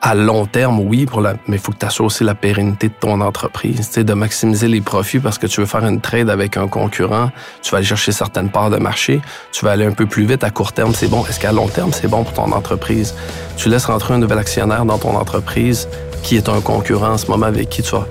À 0.00 0.14
long 0.14 0.44
terme, 0.44 0.80
oui, 0.80 1.06
mais 1.46 1.56
il 1.56 1.58
faut 1.58 1.72
que 1.72 1.78
tu 1.78 1.86
assures 1.86 2.04
aussi 2.04 2.24
la 2.24 2.34
pérennité 2.34 2.88
de 2.88 2.94
ton 3.00 3.22
entreprise. 3.22 3.88
Tu 3.88 3.94
sais, 3.94 4.04
de 4.04 4.12
maximiser 4.12 4.68
les 4.68 4.82
profits 4.82 5.18
parce 5.18 5.38
que 5.38 5.46
tu 5.46 5.60
veux 5.60 5.66
faire 5.66 5.86
une 5.86 6.02
trade 6.02 6.28
avec 6.28 6.58
un 6.58 6.68
concurrent, 6.68 7.30
tu 7.62 7.70
vas 7.70 7.78
aller 7.78 7.86
chercher 7.86 8.12
certaines 8.12 8.50
parts 8.50 8.68
de 8.68 8.76
marché, 8.76 9.22
tu 9.50 9.64
vas 9.64 9.70
aller 9.70 9.86
un 9.86 9.92
peu 9.92 10.04
plus 10.04 10.26
vite. 10.26 10.44
À 10.44 10.50
court 10.50 10.74
terme, 10.74 10.92
c'est 10.94 11.08
bon. 11.08 11.24
Est-ce 11.24 11.40
qu'à 11.40 11.52
long 11.52 11.68
terme, 11.68 11.90
c'est 11.92 12.08
bon 12.08 12.22
pour 12.22 12.34
ton 12.34 12.52
entreprise? 12.52 13.14
Tu 13.56 13.70
laisses 13.70 13.86
rentrer 13.86 14.12
un 14.12 14.18
nouvel 14.18 14.36
actionnaire 14.36 14.84
dans 14.84 14.98
ton 14.98 15.16
entreprise 15.16 15.88
qui 16.22 16.36
est 16.36 16.50
un 16.50 16.60
concurrent 16.60 17.12
en 17.12 17.18
ce 17.18 17.30
moment 17.30 17.46
avec 17.46 17.70
qui 17.70 17.82
tu 17.82 17.92
vas 17.92 18.06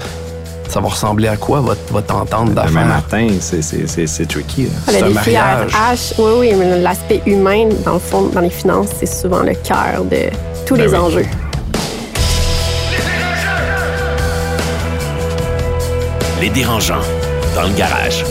ça 0.68 0.80
va 0.80 0.90
ressembler 0.90 1.28
à 1.28 1.38
quoi 1.38 1.62
votre, 1.62 1.82
votre 1.92 2.16
entente 2.16 2.54
d'affaires? 2.54 2.72
Demain 2.72 2.86
matin, 2.86 3.28
c'est 3.40 4.28
tricky. 4.28 4.68
C'est 4.88 5.04
un 5.04 5.10
mariage. 5.10 6.14
oui, 6.18 6.32
oui, 6.40 6.54
mais 6.58 6.80
l'aspect 6.80 7.22
humain, 7.26 7.70
dans 7.86 7.94
le 7.94 8.00
fond, 8.00 8.30
dans 8.34 8.42
les 8.42 8.50
finances, 8.50 8.90
c'est 9.00 9.06
souvent 9.06 9.44
le 9.44 9.54
cœur 9.54 10.04
de 10.10 10.30
tous 10.66 10.76
ben 10.76 10.86
les 10.86 10.96
enjeux. 10.96 11.26
Les 16.42 16.50
dérangeants 16.50 16.96
dans 17.56 17.64
le 17.64 17.74
garage. 17.74 18.26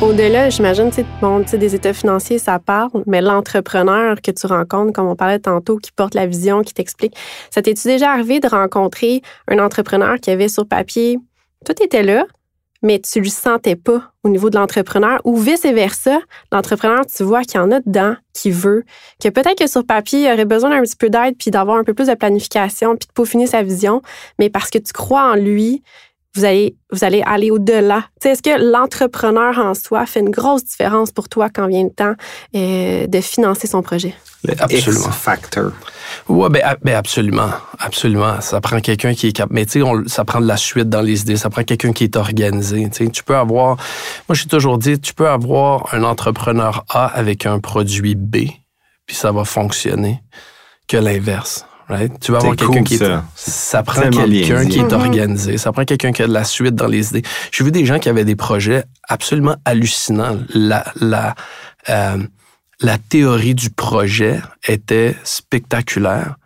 Au-delà, 0.00 0.48
j'imagine, 0.48 0.90
bon, 1.20 1.40
des 1.40 1.74
états 1.74 1.92
financiers, 1.92 2.38
ça 2.38 2.60
parle, 2.60 3.02
mais 3.06 3.20
l'entrepreneur 3.20 4.22
que 4.22 4.30
tu 4.30 4.46
rencontres, 4.46 4.92
comme 4.92 5.08
on 5.08 5.16
parlait 5.16 5.40
tantôt, 5.40 5.76
qui 5.78 5.90
porte 5.90 6.14
la 6.14 6.24
vision, 6.24 6.62
qui 6.62 6.72
t'explique, 6.72 7.16
ça 7.50 7.62
t'est-tu 7.62 7.88
déjà 7.88 8.12
arrivé 8.12 8.38
de 8.38 8.46
rencontrer 8.46 9.22
un 9.48 9.58
entrepreneur 9.58 10.20
qui 10.20 10.30
avait 10.30 10.48
sur 10.48 10.68
papier, 10.68 11.18
tout 11.66 11.82
était 11.82 12.04
là, 12.04 12.26
mais 12.80 13.00
tu 13.00 13.20
le 13.20 13.28
sentais 13.28 13.74
pas 13.74 14.12
au 14.22 14.28
niveau 14.28 14.50
de 14.50 14.56
l'entrepreneur 14.56 15.20
ou 15.24 15.36
vice-versa, 15.36 16.20
l'entrepreneur, 16.52 17.04
tu 17.06 17.24
vois 17.24 17.42
qu'il 17.42 17.56
y 17.56 17.64
en 17.64 17.72
a 17.72 17.80
dedans 17.80 18.14
qui 18.34 18.52
veut, 18.52 18.84
que 19.20 19.28
peut-être 19.30 19.58
que 19.58 19.66
sur 19.66 19.84
papier, 19.84 20.20
il 20.20 20.32
aurait 20.32 20.44
besoin 20.44 20.70
d'un 20.70 20.82
petit 20.82 20.94
peu 20.94 21.10
d'aide 21.10 21.34
puis 21.36 21.50
d'avoir 21.50 21.76
un 21.76 21.82
peu 21.82 21.92
plus 21.92 22.06
de 22.06 22.14
planification 22.14 22.96
puis 22.96 23.08
de 23.08 23.12
peaufiner 23.12 23.48
sa 23.48 23.64
vision, 23.64 24.00
mais 24.38 24.48
parce 24.48 24.70
que 24.70 24.78
tu 24.78 24.92
crois 24.92 25.32
en 25.32 25.34
lui, 25.34 25.82
vous 26.38 26.44
allez, 26.44 26.76
vous 26.92 27.04
allez 27.04 27.22
aller 27.26 27.50
au-delà. 27.50 28.04
Est-ce 28.24 28.42
que 28.42 28.72
l'entrepreneur 28.72 29.58
en 29.58 29.74
soi 29.74 30.06
fait 30.06 30.20
une 30.20 30.30
grosse 30.30 30.64
différence 30.64 31.10
pour 31.10 31.28
toi 31.28 31.48
quand 31.50 31.66
vient 31.66 31.82
le 31.82 31.90
temps 31.90 32.14
euh, 32.54 33.06
de 33.06 33.20
financer 33.20 33.66
son 33.66 33.82
projet? 33.82 34.14
absolument. 34.60 35.10
factor. 35.10 35.72
Oui, 36.28 36.48
ben, 36.50 36.76
ben, 36.82 36.94
absolument. 36.94 37.50
Absolument. 37.80 38.40
Ça 38.40 38.60
prend 38.60 38.80
quelqu'un 38.80 39.14
qui 39.14 39.26
est 39.26 39.32
capable. 39.32 39.54
Mais 39.54 39.66
tu 39.66 39.82
sais, 39.82 39.86
ça 40.06 40.24
prend 40.24 40.40
de 40.40 40.46
la 40.46 40.56
suite 40.56 40.88
dans 40.88 41.02
les 41.02 41.22
idées. 41.22 41.36
Ça 41.36 41.50
prend 41.50 41.64
quelqu'un 41.64 41.92
qui 41.92 42.04
est 42.04 42.16
organisé. 42.16 42.88
Tu 42.90 43.24
peux 43.24 43.36
avoir. 43.36 43.76
Moi, 44.28 44.36
j'ai 44.36 44.46
toujours 44.46 44.78
dit, 44.78 45.00
tu 45.00 45.14
peux 45.14 45.28
avoir 45.28 45.92
un 45.92 46.04
entrepreneur 46.04 46.84
A 46.88 47.06
avec 47.06 47.46
un 47.46 47.58
produit 47.58 48.14
B, 48.14 48.36
puis 49.06 49.16
ça 49.16 49.32
va 49.32 49.44
fonctionner, 49.44 50.22
que 50.86 50.96
l'inverse. 50.96 51.66
Tu 52.20 52.32
vas 52.32 52.38
avoir 52.38 52.56
quelqu'un 52.56 52.82
qui 52.82 52.94
est. 52.94 53.18
Ça, 53.34 53.82
prend 53.82 54.02
quelqu'un 54.02 54.66
qui 54.66 54.78
est 54.78 54.82
mm-hmm. 54.82 54.94
organisé. 54.94 55.56
Ça 55.56 55.72
prend 55.72 55.84
quelqu'un 55.84 56.12
qui 56.12 56.22
a 56.22 56.26
de 56.26 56.32
la 56.32 56.44
suite 56.44 56.74
dans 56.74 56.86
les 56.86 57.10
idées. 57.10 57.22
J'ai 57.50 57.64
vu 57.64 57.72
des 57.72 57.86
gens 57.86 57.98
qui 57.98 58.08
avaient 58.08 58.26
des 58.26 58.36
projets 58.36 58.84
absolument 59.08 59.56
hallucinants. 59.64 60.38
La, 60.52 60.84
la, 61.00 61.34
euh, 61.88 62.18
la 62.80 62.98
théorie 62.98 63.54
du 63.54 63.70
projet 63.70 64.40
était 64.66 65.16
spectaculaire, 65.24 66.36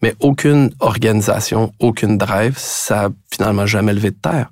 mais 0.00 0.14
aucune 0.20 0.70
organisation, 0.78 1.72
aucune 1.80 2.16
drive, 2.16 2.54
ça 2.56 3.06
a 3.06 3.08
finalement 3.32 3.66
jamais 3.66 3.92
levé 3.92 4.10
de 4.10 4.16
terre. 4.16 4.48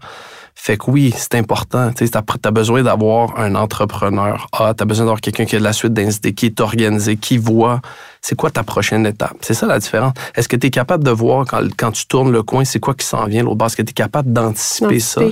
Fait 0.55 0.77
que 0.77 0.91
oui, 0.91 1.13
c'est 1.17 1.35
important. 1.35 1.93
Tu 1.93 2.05
as, 2.15 2.51
besoin 2.51 2.83
d'avoir 2.83 3.39
un 3.39 3.55
entrepreneur 3.55 4.47
Ah, 4.53 4.75
tu 4.77 4.83
as 4.83 4.87
besoin 4.87 5.07
d'avoir 5.07 5.21
quelqu'un 5.21 5.45
qui 5.45 5.57
a 5.57 5.59
de 5.59 5.65
la 5.65 5.73
suite 5.73 5.93
d'idées, 5.93 6.35
qui 6.35 6.47
est 6.47 6.61
organisé, 6.61 7.17
qui 7.17 7.39
voit 7.39 7.81
c'est 8.23 8.37
quoi 8.37 8.51
ta 8.51 8.63
prochaine 8.63 9.05
étape? 9.05 9.37
C'est 9.41 9.55
ça 9.55 9.67
la 9.67 9.81
différence. 9.81 10.15
Est-ce 10.37 10.49
que 10.49 10.57
tu 10.57 10.69
es 10.69 10.71
capable 10.71 11.03
de 11.03 11.11
voir 11.11 11.45
quand, 11.45 11.63
quand 11.77 11.91
tu 11.91 12.07
tournes 12.07 12.31
le 12.31 12.45
coin, 12.45 12.65
c'est 12.65 12.79
quoi 12.79 12.95
qui 12.95 13.05
s'en 13.05 13.27
vient 13.27 13.43
l'autre 13.43 13.57
bord? 13.57 13.67
Est-ce 13.67 13.77
que 13.77 13.83
tu 13.83 13.91
es 13.91 13.95
capable 13.95 14.33
d'anticiper 14.33 15.01
ça? 15.01 15.23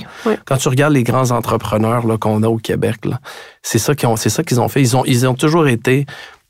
Quand 0.45 0.57
tu 0.57 0.67
regardes 0.67 0.93
les 0.93 1.03
grands 1.03 1.31
entrepreneurs 1.31 2.03
qu'on 2.19 2.43
a 2.43 2.47
au 2.47 2.57
Québec, 2.57 2.97
c'est 3.63 3.79
ça 3.79 3.95
qu'ils 3.95 4.09
ont, 4.09 4.67
fait. 4.67 4.81
Ils 4.81 4.97
ont, 4.97 5.05
ils 5.05 5.25
ont 5.25 5.35
toujours 5.35 5.69
été 5.69 6.05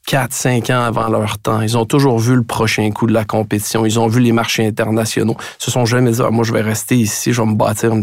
4, 0.07 0.33
5 0.33 0.69
ans 0.71 0.81
avant 0.81 1.09
leur 1.09 1.37
temps. 1.37 1.61
Ils 1.61 1.77
ont 1.77 1.85
toujours 1.85 2.17
vu 2.17 2.35
le 2.35 2.43
prochain 2.43 2.89
coup 2.91 3.05
de 3.05 3.13
la 3.13 3.23
compétition. 3.23 3.85
Ils 3.85 3.99
ont 3.99 4.07
vu 4.07 4.19
les 4.19 4.31
marchés 4.31 4.65
internationaux. 4.65 5.35
Ils 5.59 5.65
se 5.65 5.71
sont 5.71 5.85
jamais 5.85 6.11
dit, 6.11 6.21
ah, 6.25 6.31
moi, 6.31 6.43
je 6.43 6.53
vais 6.53 6.61
rester 6.61 6.97
ici, 6.97 7.33
je 7.33 7.41
vais 7.41 7.47
me 7.47 7.55
bâtir. 7.55 7.93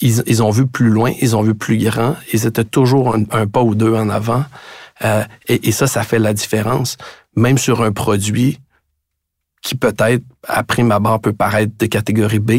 Ils, 0.00 0.22
ils, 0.26 0.42
ont 0.42 0.50
vu 0.50 0.66
plus 0.66 0.88
loin, 0.88 1.12
ils 1.20 1.36
ont 1.36 1.42
vu 1.42 1.54
plus 1.54 1.76
grand. 1.76 2.16
Ils 2.32 2.46
étaient 2.46 2.64
toujours 2.64 3.14
un, 3.14 3.46
pas 3.46 3.62
ou 3.62 3.74
deux 3.74 3.94
en 3.94 4.08
avant. 4.08 4.44
Euh, 5.04 5.24
et, 5.48 5.72
ça, 5.72 5.86
ça 5.86 6.02
fait 6.02 6.18
la 6.18 6.32
différence. 6.32 6.96
Même 7.36 7.58
sur 7.58 7.82
un 7.82 7.92
produit 7.92 8.60
qui 9.62 9.74
peut-être, 9.74 10.22
à 10.46 10.62
prime 10.62 10.92
abord, 10.92 11.20
peut 11.20 11.32
paraître 11.32 11.72
de 11.78 11.86
catégorie 11.86 12.38
B, 12.38 12.52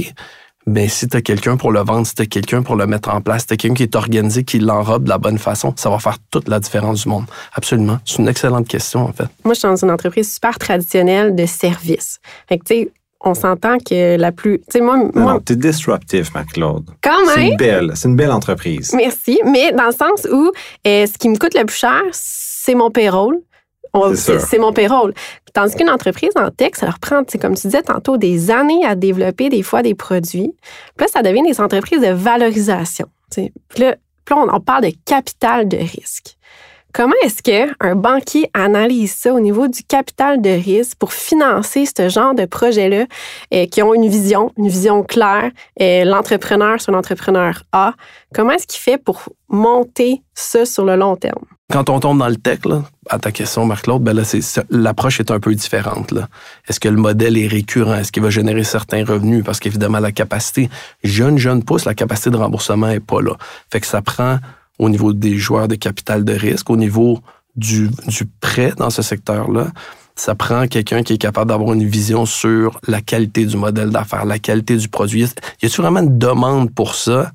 ben 0.67 0.89
si 0.89 1.07
tu 1.07 1.15
as 1.15 1.21
quelqu'un 1.21 1.57
pour 1.57 1.71
le 1.71 1.79
vendre, 1.81 2.07
si 2.07 2.15
tu 2.15 2.23
as 2.23 2.25
quelqu'un 2.25 2.63
pour 2.63 2.75
le 2.75 2.87
mettre 2.87 3.09
en 3.09 3.21
place, 3.21 3.41
si 3.41 3.47
tu 3.47 3.53
as 3.53 3.57
quelqu'un 3.57 3.75
qui 3.75 3.83
est 3.83 3.95
organisé, 3.95 4.43
qui 4.43 4.59
l'enrobe 4.59 5.03
de 5.03 5.09
la 5.09 5.19
bonne 5.19 5.37
façon, 5.37 5.73
ça 5.75 5.89
va 5.89 5.99
faire 5.99 6.17
toute 6.31 6.47
la 6.47 6.59
différence 6.59 7.03
du 7.03 7.09
monde. 7.09 7.25
Absolument. 7.53 7.99
C'est 8.03 8.17
une 8.17 8.27
excellente 8.27 8.67
question, 8.67 9.01
en 9.01 9.13
fait. 9.13 9.27
Moi, 9.43 9.53
je 9.53 9.59
suis 9.59 9.67
dans 9.67 9.75
une 9.75 9.91
entreprise 9.91 10.33
super 10.33 10.57
traditionnelle 10.57 11.35
de 11.35 11.45
service. 11.45 12.19
Fait 12.49 12.57
que, 12.57 12.63
tu 12.63 12.73
sais, 12.73 12.91
on 13.25 13.33
s'entend 13.33 13.77
que 13.79 14.15
la 14.17 14.31
plus. 14.31 14.59
Tu 14.59 14.65
sais, 14.69 14.81
moi. 14.81 14.97
Non, 14.97 15.09
moi, 15.15 15.39
t'es 15.43 15.55
disruptif, 15.55 16.33
McLeod. 16.33 16.85
Quand 17.01 17.25
même. 17.25 17.35
C'est 17.35 17.47
une 17.49 17.57
belle, 17.57 17.91
c'est 17.95 18.07
une 18.07 18.15
belle 18.15 18.31
entreprise. 18.31 18.93
Merci. 18.95 19.39
Mais 19.45 19.71
dans 19.71 19.87
le 19.87 19.91
sens 19.91 20.27
où 20.31 20.51
euh, 20.87 21.05
ce 21.05 21.17
qui 21.17 21.29
me 21.29 21.37
coûte 21.37 21.55
le 21.57 21.65
plus 21.65 21.77
cher, 21.77 22.01
c'est 22.11 22.75
mon 22.75 22.91
payroll. 22.91 23.39
C'est 24.15 24.59
mon 24.59 24.73
payroll. 24.73 25.13
Tandis 25.53 25.75
qu'une 25.75 25.89
entreprise 25.89 26.31
en 26.35 26.51
tech, 26.51 26.71
ça 26.73 26.85
leur 26.85 26.99
prend, 26.99 27.23
comme 27.39 27.55
tu 27.55 27.67
disais 27.67 27.81
tantôt, 27.81 28.17
des 28.17 28.51
années 28.51 28.85
à 28.85 28.95
développer 28.95 29.49
des 29.49 29.63
fois 29.63 29.81
des 29.81 29.95
produits. 29.95 30.53
Puis 30.97 31.05
là, 31.05 31.07
ça 31.07 31.21
devient 31.21 31.43
des 31.43 31.61
entreprises 31.61 32.01
de 32.01 32.11
valorisation. 32.11 33.07
Puis 33.31 33.51
là, 33.77 33.95
on, 34.31 34.59
parle 34.59 34.85
de 34.85 34.91
capital 35.05 35.67
de 35.67 35.77
risque. 35.77 36.35
Comment 36.95 37.13
est-ce 37.25 37.43
qu'un 37.43 37.95
banquier 37.97 38.49
analyse 38.53 39.13
ça 39.13 39.33
au 39.33 39.41
niveau 39.41 39.67
du 39.67 39.83
capital 39.83 40.41
de 40.41 40.49
risque 40.49 40.97
pour 40.97 41.11
financer 41.11 41.85
ce 41.85 42.07
genre 42.07 42.33
de 42.33 42.45
projet-là 42.45 43.05
euh, 43.53 43.65
qui 43.65 43.83
ont 43.83 43.93
une 43.93 44.07
vision, 44.07 44.53
une 44.57 44.69
vision 44.69 45.03
claire? 45.03 45.51
Euh, 45.81 46.05
l'entrepreneur 46.05 46.79
sur 46.79 46.93
l'entrepreneur 46.93 47.63
A, 47.73 47.95
comment 48.33 48.51
est-ce 48.51 48.65
qu'il 48.65 48.79
fait 48.79 48.97
pour 48.97 49.23
monter 49.49 50.21
ça 50.33 50.65
sur 50.65 50.85
le 50.85 50.95
long 50.95 51.17
terme? 51.17 51.43
Quand 51.69 51.89
on 51.89 51.99
tombe 51.99 52.17
dans 52.17 52.29
le 52.29 52.37
tech, 52.37 52.59
à 53.09 53.19
ta 53.19 53.33
question, 53.33 53.65
Marc-Claude, 53.65 54.01
ben 54.01 54.17
l'approche 54.69 55.19
est 55.19 55.31
un 55.31 55.41
peu 55.41 55.53
différente. 55.53 56.13
Est-ce 56.69 56.79
que 56.79 56.87
le 56.87 56.95
modèle 56.95 57.37
est 57.37 57.47
récurrent? 57.47 57.95
Est-ce 57.95 58.13
qu'il 58.13 58.23
va 58.23 58.29
générer 58.29 58.63
certains 58.63 59.03
revenus? 59.03 59.43
Parce 59.43 59.59
qu'évidemment, 59.59 59.99
la 59.99 60.13
capacité, 60.13 60.69
jeune, 61.03 61.37
jeune 61.39 61.61
pousse, 61.61 61.83
la 61.83 61.93
capacité 61.93 62.29
de 62.29 62.37
remboursement 62.37 62.87
est 62.87 63.01
pas 63.01 63.21
là. 63.21 63.33
Fait 63.69 63.81
que 63.81 63.87
ça 63.87 64.01
prend, 64.01 64.37
au 64.79 64.89
niveau 64.89 65.13
des 65.13 65.37
joueurs 65.37 65.67
de 65.67 65.75
capital 65.75 66.23
de 66.23 66.33
risque, 66.33 66.69
au 66.69 66.77
niveau 66.77 67.19
du, 67.55 67.89
prêt 68.41 68.73
dans 68.77 68.89
ce 68.89 69.01
secteur-là, 69.01 69.67
ça 70.15 70.35
prend 70.35 70.67
quelqu'un 70.67 71.03
qui 71.03 71.13
est 71.13 71.17
capable 71.17 71.49
d'avoir 71.49 71.73
une 71.73 71.85
vision 71.85 72.25
sur 72.25 72.79
la 72.87 73.01
qualité 73.01 73.45
du 73.45 73.57
modèle 73.57 73.89
d'affaires, 73.89 74.25
la 74.25 74.39
qualité 74.39 74.77
du 74.77 74.87
produit. 74.87 75.21
Y 75.21 75.25
a-t-il 75.25 75.81
vraiment 75.81 76.01
une 76.01 76.17
demande 76.17 76.73
pour 76.73 76.95
ça? 76.95 77.31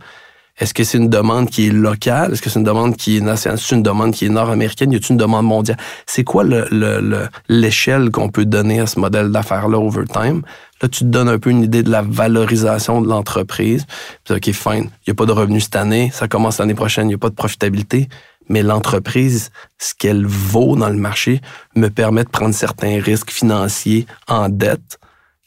Est-ce 0.61 0.75
que 0.75 0.85
c'est 0.85 0.99
une 0.99 1.09
demande 1.09 1.49
qui 1.49 1.67
est 1.67 1.73
locale? 1.73 2.33
Est-ce 2.33 2.43
que 2.43 2.51
c'est 2.51 2.59
une 2.59 2.67
demande 2.67 2.95
qui 2.95 3.17
est 3.17 3.21
nationale? 3.21 3.59
C'est 3.59 3.75
une 3.75 3.83
demande 3.83 4.13
qui 4.13 4.27
est 4.27 4.29
nord-américaine? 4.29 4.93
Y 4.93 4.97
a-t-il 4.97 5.13
une 5.13 5.17
demande 5.17 5.47
mondiale? 5.47 5.79
C'est 6.07 6.23
quoi 6.23 6.45
l'échelle 7.49 8.05
le, 8.05 8.11
qu'on 8.11 8.29
peut 8.29 8.45
donner 8.45 8.81
à 8.81 8.87
ce 8.87 9.01
modèle 9.01 9.31
d'affaires-là 9.31 9.79
over 9.79 10.05
time? 10.05 10.43
Là, 10.83 10.89
tu 10.89 11.01
te 11.01 11.05
donnes 11.05 11.29
un 11.29 11.39
peu 11.39 11.49
une 11.49 11.63
idée 11.63 11.83
de 11.83 11.91
la 11.91 12.03
valorisation 12.03 13.01
de 13.01 13.09
l'entreprise. 13.09 13.87
OK, 14.29 14.53
fine. 14.53 14.91
Il 15.07 15.09
n'y 15.09 15.13
a 15.13 15.15
pas 15.15 15.27
de 15.27 15.33
revenus 15.33 15.65
cette 15.65 15.77
année. 15.77 16.11
Ça 16.13 16.29
commence 16.29 16.59
l'année 16.59 16.75
prochaine. 16.75 17.07
Il 17.07 17.09
n'y 17.09 17.15
a 17.15 17.19
pas 17.19 17.31
de 17.31 17.35
profitabilité. 17.35 18.09
Mais 18.51 18.63
l'entreprise, 18.63 19.51
ce 19.79 19.95
qu'elle 19.95 20.27
vaut 20.27 20.77
dans 20.77 20.89
le 20.91 20.97
marché, 20.97 21.41
me 21.75 21.89
permet 21.89 22.25
de 22.25 22.29
prendre 22.29 22.55
certains 22.55 23.01
risques 23.01 23.31
financiers 23.31 24.07
en 24.29 24.51
dette 24.51 24.99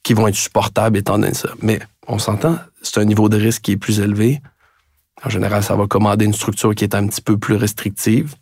qui 0.03 0.13
vont 0.13 0.27
être 0.27 0.35
supportables 0.35 0.97
étant 0.97 1.19
donné 1.19 1.33
ça. 1.33 1.49
Mais 1.61 1.79
on 2.07 2.17
s'entend, 2.17 2.57
c'est 2.81 2.99
un 2.99 3.05
niveau 3.05 3.29
de 3.29 3.37
risque 3.37 3.61
qui 3.61 3.73
est 3.73 3.77
plus 3.77 3.99
élevé 3.99 4.41
en 5.25 5.29
général, 5.29 5.63
ça 5.63 5.75
va 5.75 5.87
commander 5.87 6.25
une 6.25 6.33
structure 6.33 6.75
qui 6.75 6.83
est 6.83 6.95
un 6.95 7.07
petit 7.07 7.21
peu 7.21 7.37
plus 7.37 7.55
restrictive, 7.55 8.35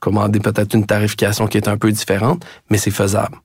commander 0.00 0.38
peut-être 0.38 0.74
une 0.74 0.84
tarification 0.84 1.46
qui 1.46 1.56
est 1.56 1.68
un 1.68 1.78
peu 1.78 1.90
différente, 1.90 2.44
mais 2.68 2.76
c'est 2.76 2.90
faisable. 2.90 3.38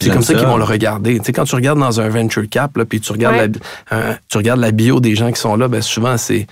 C'est 0.00 0.10
comme 0.10 0.22
ça, 0.22 0.34
qu'ils 0.34 0.46
vont 0.46 0.56
le 0.56 0.64
regarder. 0.64 1.18
Tu 1.18 1.26
sais, 1.26 1.32
quand 1.32 1.44
tu 1.44 1.54
regardes 1.54 1.78
dans 1.78 2.00
un 2.00 2.08
venture 2.08 2.48
cap, 2.48 2.76
là, 2.76 2.84
puis 2.84 3.00
tu 3.00 3.12
regardes, 3.12 3.58
la, 3.90 4.18
tu 4.28 4.38
regardes 4.38 4.58
la 4.58 4.72
bio 4.72 5.00
des 5.00 5.14
gens 5.14 5.30
qui 5.30 5.40
sont 5.40 5.54
là, 5.54 5.68
ben 5.68 5.82
souvent 5.82 6.16
c'est 6.16 6.46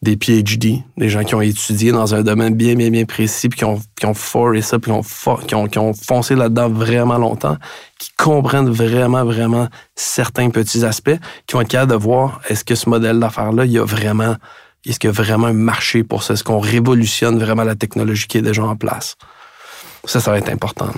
des 0.00 0.16
PhD, 0.16 0.82
des 0.96 1.08
gens 1.08 1.24
qui 1.24 1.34
ont 1.34 1.40
étudié 1.40 1.90
dans 1.90 2.14
un 2.14 2.22
domaine 2.22 2.54
bien, 2.54 2.74
bien, 2.74 2.90
bien 2.90 3.04
précis, 3.04 3.48
puis 3.48 3.58
qui 3.58 3.64
ont, 3.64 3.80
qui 3.96 4.06
ont 4.06 4.14
foré 4.14 4.60
ça, 4.60 4.78
puis 4.78 4.92
qui 5.46 5.54
ont, 5.54 5.66
qui 5.66 5.78
ont, 5.78 5.94
foncé 5.94 6.34
là-dedans 6.34 6.68
vraiment 6.68 7.16
longtemps, 7.16 7.56
qui 7.98 8.10
comprennent 8.18 8.68
vraiment, 8.68 9.24
vraiment 9.24 9.68
certains 9.96 10.50
petits 10.50 10.84
aspects, 10.84 11.16
qui 11.46 11.54
vont 11.54 11.62
être 11.62 11.68
capables 11.68 11.92
de 11.92 11.96
voir 11.96 12.42
est-ce 12.48 12.64
que 12.64 12.74
ce 12.74 12.88
modèle 12.88 13.18
d'affaires-là, 13.18 13.64
il 13.64 13.72
y 13.72 13.78
a 13.78 13.84
vraiment 13.84 14.36
est-ce 14.86 14.98
qu'il 14.98 15.08
y 15.08 15.12
a 15.12 15.12
vraiment 15.12 15.46
un 15.46 15.52
marché 15.54 16.04
pour 16.04 16.22
ça? 16.22 16.34
Est-ce 16.34 16.44
qu'on 16.44 16.58
révolutionne 16.58 17.38
vraiment 17.38 17.64
la 17.64 17.74
technologie 17.74 18.26
qui 18.26 18.38
est 18.38 18.42
déjà 18.42 18.64
en 18.64 18.76
place? 18.76 19.16
Ça, 20.04 20.20
ça 20.20 20.30
va 20.30 20.38
être 20.38 20.50
important. 20.50 20.88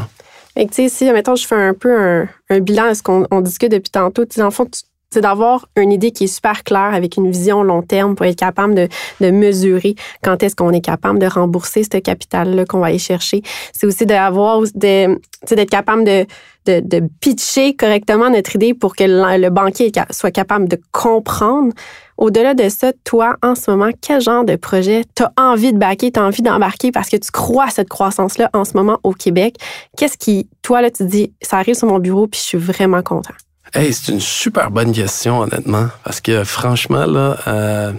tu 0.57 0.67
sais, 0.73 0.89
si, 0.89 1.11
mettons, 1.13 1.37
je 1.37 1.47
fais 1.47 1.55
un 1.55 1.75
peu 1.75 2.27
un, 2.51 2.61
bilan 2.61 2.91
de 2.91 2.95
ce 2.95 3.03
qu'on 3.03 3.41
discute 3.41 3.71
depuis 3.71 3.91
tantôt, 3.91 4.25
dans 4.37 4.45
le 4.47 4.51
fond, 4.51 4.69
c'est 5.11 5.21
d'avoir 5.21 5.69
une 5.77 5.93
idée 5.93 6.11
qui 6.11 6.25
est 6.25 6.27
super 6.27 6.65
claire 6.65 6.93
avec 6.93 7.17
une 7.17 7.31
vision 7.31 7.63
long 7.63 7.83
terme 7.83 8.15
pour 8.15 8.27
être 8.27 8.39
capable 8.39 8.75
de, 8.75 8.89
de 9.21 9.31
mesurer 9.31 9.95
quand 10.23 10.43
est-ce 10.43 10.57
qu'on 10.57 10.73
est 10.73 10.81
capable 10.81 11.19
de 11.19 11.27
rembourser 11.27 11.85
ce 11.85 11.99
capital-là 11.99 12.65
qu'on 12.65 12.81
va 12.81 12.87
aller 12.87 12.99
chercher. 12.99 13.43
C'est 13.73 13.87
aussi 13.87 14.05
d'avoir, 14.05 14.63
d'être 14.75 15.71
capable 15.71 16.05
de, 16.05 16.27
de, 16.67 16.81
de, 16.81 17.09
pitcher 17.21 17.75
correctement 17.75 18.31
notre 18.31 18.57
idée 18.57 18.75
pour 18.75 18.97
que 18.97 19.05
le 19.05 19.49
banquier 19.49 19.93
soit 20.11 20.33
capable 20.33 20.69
de 20.69 20.79
comprendre 20.93 21.73
au-delà 22.19 22.55
de 22.55 22.69
ça, 22.69 22.93
toi, 23.05 23.37
en 23.43 23.55
ce 23.55 23.71
moment, 23.71 23.91
quel 24.01 24.21
genre 24.21 24.45
de 24.45 24.57
projet 24.57 25.05
tu 25.15 25.23
as 25.23 25.33
envie 25.37 25.73
de 25.73 25.79
baquer, 25.79 26.11
tu 26.11 26.19
as 26.19 26.25
envie 26.25 26.43
d'embarquer 26.43 26.91
parce 26.91 27.11
que 27.11 27.17
tu 27.17 27.31
crois 27.31 27.65
à 27.65 27.71
cette 27.71 27.89
croissance-là 27.89 28.51
en 28.55 28.65
ce 28.65 28.73
moment 28.75 28.99
au 29.03 29.13
Québec? 29.13 29.57
Qu'est-ce 29.97 30.17
qui, 30.17 30.49
toi, 30.63 30.81
là, 30.81 30.91
tu 30.91 31.05
dis, 31.05 31.33
ça 31.43 31.59
arrive 31.59 31.75
sur 31.75 31.89
mon 31.89 31.99
bureau 31.99 32.27
puis 32.27 32.41
je 32.41 32.47
suis 32.47 32.59
vraiment 32.59 33.03
content? 33.03 33.35
Hey, 33.77 33.93
c'est 33.93 34.11
une 34.11 34.21
super 34.21 34.71
bonne 34.71 34.91
question, 34.93 35.41
honnêtement, 35.41 35.89
parce 36.03 36.23
que 36.23 36.45
franchement, 36.45 37.05
là, 37.05 37.37
euh, 37.47 37.93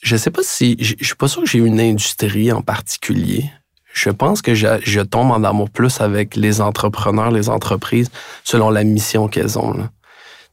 je 0.00 0.16
sais 0.16 0.30
pas 0.30 0.42
si, 0.44 0.76
je 0.78 1.04
suis 1.04 1.16
pas 1.16 1.26
sûr 1.26 1.42
que 1.42 1.48
j'ai 1.48 1.58
une 1.58 1.80
industrie 1.80 2.52
en 2.52 2.62
particulier. 2.62 3.50
Je 3.92 4.10
pense 4.10 4.40
que 4.40 4.54
je, 4.54 5.00
tombe 5.00 5.32
en 5.32 5.42
amour 5.42 5.68
plus 5.68 6.00
avec 6.00 6.36
les 6.36 6.60
entrepreneurs, 6.60 7.32
les 7.32 7.48
entreprises, 7.48 8.08
selon 8.44 8.70
la 8.70 8.84
mission 8.84 9.26
qu'elles 9.26 9.58
ont. 9.58 9.72
Là 9.72 9.90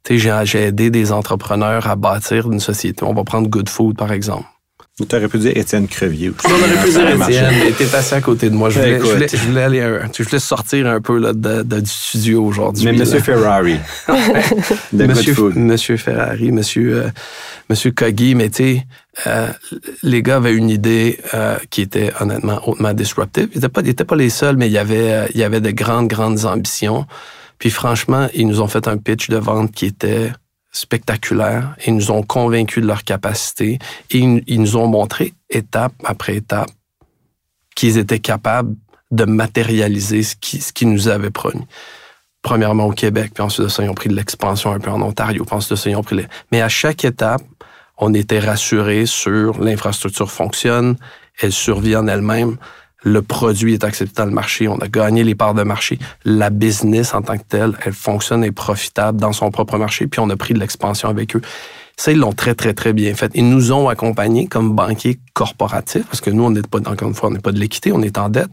j'ai 0.10 0.63
aidé 0.63 0.89
des 0.89 1.12
entrepreneurs 1.12 1.88
à 1.88 1.96
bâtir 1.96 2.51
une 2.51 2.60
société. 2.60 3.03
On 3.03 3.13
va 3.13 3.24
prendre 3.24 3.48
Good 3.50 3.70
Food, 3.70 3.96
par 3.96 4.12
exemple. 4.12 4.48
Tu 4.96 5.16
aurais 5.16 5.28
pu 5.28 5.40
dire 5.40 5.58
Étienne 5.58 5.88
Crevier 5.88 6.30
aussi. 6.30 6.46
On 6.46 6.52
aurait 6.52 6.86
pu 6.86 6.92
dire 6.92 7.10
Étienne, 7.10 7.54
mais 7.64 7.72
t'es 7.72 7.96
assis 7.96 8.14
à 8.14 8.22
côté 8.22 8.52
de 8.52 8.56
moi. 8.56 8.70
Je 8.70 8.80
voulais, 8.80 9.28
je 9.28 9.38
voulais, 9.38 9.64
aller 9.64 10.00
je 10.16 10.22
voulais 10.22 10.40
sortir 10.40 10.86
un 10.86 11.02
peu 11.02 11.18
là, 11.18 11.34
de, 11.34 11.64
du 11.64 11.90
studio 11.90 12.46
aujourd'hui. 12.46 12.86
Mais 12.86 12.94
Monsieur 12.94 13.20
Ferrari. 13.20 13.80
de 14.94 15.06
Monsieur, 15.06 15.34
Good 15.34 15.54
Food. 15.54 15.56
Monsieur 15.56 15.98
Ferrari, 15.98 16.52
Monsieur, 16.52 17.06
euh, 17.06 17.10
Monsieur 17.72 17.90
Kagi, 17.90 18.36
mais 18.36 18.52
tu 18.52 18.64
sais, 18.64 18.88
euh, 19.26 19.48
les 20.04 20.22
gars 20.22 20.36
avaient 20.36 20.54
une 20.54 20.70
idée 20.70 21.20
euh, 21.34 21.58
qui 21.72 21.82
était 21.82 22.12
honnêtement 22.20 22.62
hautement 22.68 22.94
disruptive. 22.94 23.50
Ils 23.56 23.62
n'étaient 23.62 24.04
pas, 24.04 24.06
pas 24.06 24.16
les 24.16 24.30
seuls, 24.30 24.58
mais 24.58 24.68
il 24.68 24.74
y 24.74 24.78
avait, 24.78 25.12
euh, 25.12 25.28
il 25.34 25.40
y 25.40 25.44
avait 25.44 25.62
de 25.62 25.72
grandes, 25.72 26.08
grandes 26.08 26.46
ambitions. 26.46 27.08
Puis 27.58 27.72
franchement, 27.72 28.28
ils 28.36 28.48
nous 28.48 28.62
ont 28.62 28.68
fait 28.68 28.88
un 28.88 28.98
pitch 28.98 29.30
de 29.30 29.38
vente 29.38 29.72
qui 29.72 29.88
était 29.88 30.32
spectaculaire. 30.74 31.75
Ils 31.86 31.96
nous 31.96 32.12
ont 32.12 32.24
convaincus 32.24 32.84
de 32.84 32.88
leur 32.88 33.03
capacité 33.03 33.80
et 34.12 34.18
ils 34.20 34.60
nous 34.60 34.75
ont 34.75 34.88
montré 34.88 35.34
étape 35.50 35.94
après 36.03 36.36
étape 36.36 36.70
qu'ils 37.75 37.98
étaient 37.98 38.20
capables 38.20 38.75
de 39.12 39.25
matérialiser 39.25 40.24
ce 40.24 40.36
qu'ils 40.36 40.62
qui 40.62 40.86
nous 40.86 41.08
avaient 41.08 41.30
promis. 41.30 41.65
Premièrement 42.42 42.88
au 42.88 42.92
Québec, 42.92 43.32
puis 43.34 43.44
ensuite 43.44 43.63
de 43.63 43.70
ça, 43.70 43.84
ils 43.84 43.89
ont 43.89 43.94
pris 43.94 44.10
de 44.10 44.15
l'expansion 44.15 44.72
un 44.72 44.80
peu 44.80 44.89
en 44.89 45.01
Ontario. 45.01 45.46
Mais 46.51 46.62
à 46.62 46.68
chaque 46.68 47.06
étape, 47.06 47.44
on 47.98 48.13
était 48.13 48.39
rassurés 48.39 49.06
sur 49.06 49.63
l'infrastructure 49.63 50.30
fonctionne, 50.30 50.98
elle 51.39 51.53
survit 51.53 51.96
en 51.96 52.08
elle-même, 52.08 52.58
le 53.03 53.22
produit 53.22 53.74
est 53.74 53.83
accepté 53.83 54.13
dans 54.15 54.25
le 54.25 54.31
marché, 54.31 54.67
on 54.67 54.77
a 54.77 54.88
gagné 54.88 55.24
les 55.24 55.36
parts 55.36 55.53
de 55.53 55.63
marché. 55.63 56.00
La 56.24 56.50
business 56.50 57.13
en 57.13 57.22
tant 57.22 57.38
que 57.38 57.43
telle, 57.43 57.74
elle 57.86 57.93
fonctionne 57.93 58.43
et 58.43 58.48
est 58.48 58.51
profitable 58.51 59.19
dans 59.19 59.33
son 59.33 59.51
propre 59.51 59.77
marché, 59.77 60.07
puis 60.07 60.19
on 60.19 60.29
a 60.29 60.38
pris 60.38 60.53
de 60.53 60.60
l'expansion 60.60 61.10
avec 61.10 61.36
eux. 61.36 61.41
Ça, 61.98 62.12
ils 62.12 62.17
l'ont 62.17 62.33
très, 62.33 62.55
très, 62.55 62.74
très 62.74 62.93
bien 62.93 63.13
fait. 63.13 63.31
Ils 63.36 63.48
nous 63.48 63.72
ont 63.72 63.88
accompagnés 63.88 64.48
comme 64.48 64.74
banquiers 64.74 65.19
corporatifs, 65.33 66.05
parce 66.05 66.22
que 66.22 66.29
nous, 66.29 66.43
on 66.43 66.50
n'est 66.50 66.62
pas, 66.62 66.79
encore 66.79 67.07
une 67.07 67.13
fois, 67.13 67.29
on 67.29 67.33
n'est 67.33 67.39
pas 67.39 67.51
de 67.51 67.60
l'équité, 67.60 67.91
on 67.91 68.01
est 68.01 68.17
en 68.17 68.29
dette. 68.29 68.51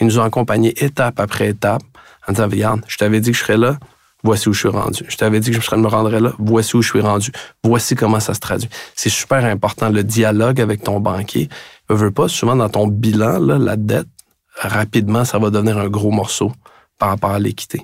Ils 0.00 0.06
nous 0.06 0.18
ont 0.18 0.22
accompagnés 0.22 0.72
étape 0.82 1.20
après 1.20 1.48
étape 1.48 1.82
en 2.26 2.32
disant, 2.32 2.48
regarde, 2.48 2.80
je 2.88 2.96
t'avais 2.96 3.20
dit 3.20 3.30
que 3.32 3.36
je 3.36 3.42
serais 3.42 3.58
là, 3.58 3.78
voici 4.22 4.48
où 4.48 4.52
je 4.52 4.60
suis 4.60 4.68
rendu. 4.68 5.04
Je 5.08 5.16
t'avais 5.16 5.40
dit 5.40 5.50
que 5.50 5.60
je 5.60 5.76
me 5.76 5.86
rendrais 5.88 6.20
là, 6.20 6.32
voici 6.38 6.76
où 6.76 6.82
je 6.82 6.88
suis 6.88 7.00
rendu. 7.00 7.32
Voici 7.64 7.94
comment 7.94 8.20
ça 8.20 8.34
se 8.34 8.40
traduit. 8.40 8.68
C'est 8.94 9.10
super 9.10 9.44
important, 9.44 9.88
le 9.88 10.04
dialogue 10.04 10.60
avec 10.60 10.82
ton 10.82 11.00
banquier. 11.00 11.48
Ne 11.88 11.94
veux 11.94 12.10
pas, 12.10 12.28
souvent 12.28 12.56
dans 12.56 12.68
ton 12.68 12.86
bilan, 12.86 13.38
la 13.38 13.76
dette, 13.76 14.08
rapidement, 14.56 15.24
ça 15.24 15.38
va 15.38 15.50
devenir 15.50 15.78
un 15.78 15.88
gros 15.88 16.10
morceau 16.10 16.52
par 16.98 17.10
rapport 17.10 17.30
à 17.30 17.38
l'équité. 17.38 17.82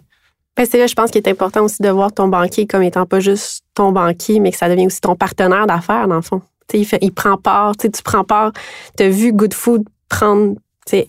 C'est 0.59 0.78
là, 0.78 0.87
je 0.87 0.95
pense 0.95 1.11
qu'il 1.11 1.21
est 1.21 1.28
important 1.28 1.64
aussi 1.64 1.83
de 1.83 1.88
voir 1.90 2.12
ton 2.12 2.28
banquier 2.28 2.66
comme 2.66 2.83
étant 2.83 3.05
pas 3.05 3.21
juste 3.21 3.62
ton 3.75 3.93
banquier, 3.93 4.40
mais 4.40 4.52
que 4.52 4.57
ça 4.57 4.69
devient 4.71 4.87
aussi 4.87 5.00
ton 5.00 5.14
partenaire 5.14 5.66
d'affaires, 5.66 6.09
dans 6.09 6.16
le 6.16 6.23
fond. 6.23 6.40
il, 6.73 6.87
il 7.02 7.12
prend 7.12 7.37
part, 7.37 7.76
tu 7.76 7.90
prends 8.02 8.25
part. 8.25 8.52
Tu 8.97 9.05
as 9.05 9.11
vu 9.11 9.33
Good 9.33 9.52
Food 9.52 9.85
prendre 10.09 10.55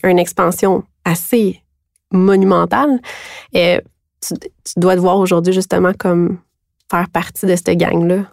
une 0.03 0.19
expansion 0.19 0.84
assez 1.05 1.62
monumentale. 2.12 3.00
Tu, 4.29 4.79
dois 4.79 4.96
te 4.96 5.01
voir 5.01 5.17
aujourd'hui 5.17 5.53
justement 5.53 5.91
comme 5.98 6.38
faire 6.89 7.10
partie 7.10 7.46
de 7.46 7.55
cette 7.55 7.77
gang-là. 7.77 8.24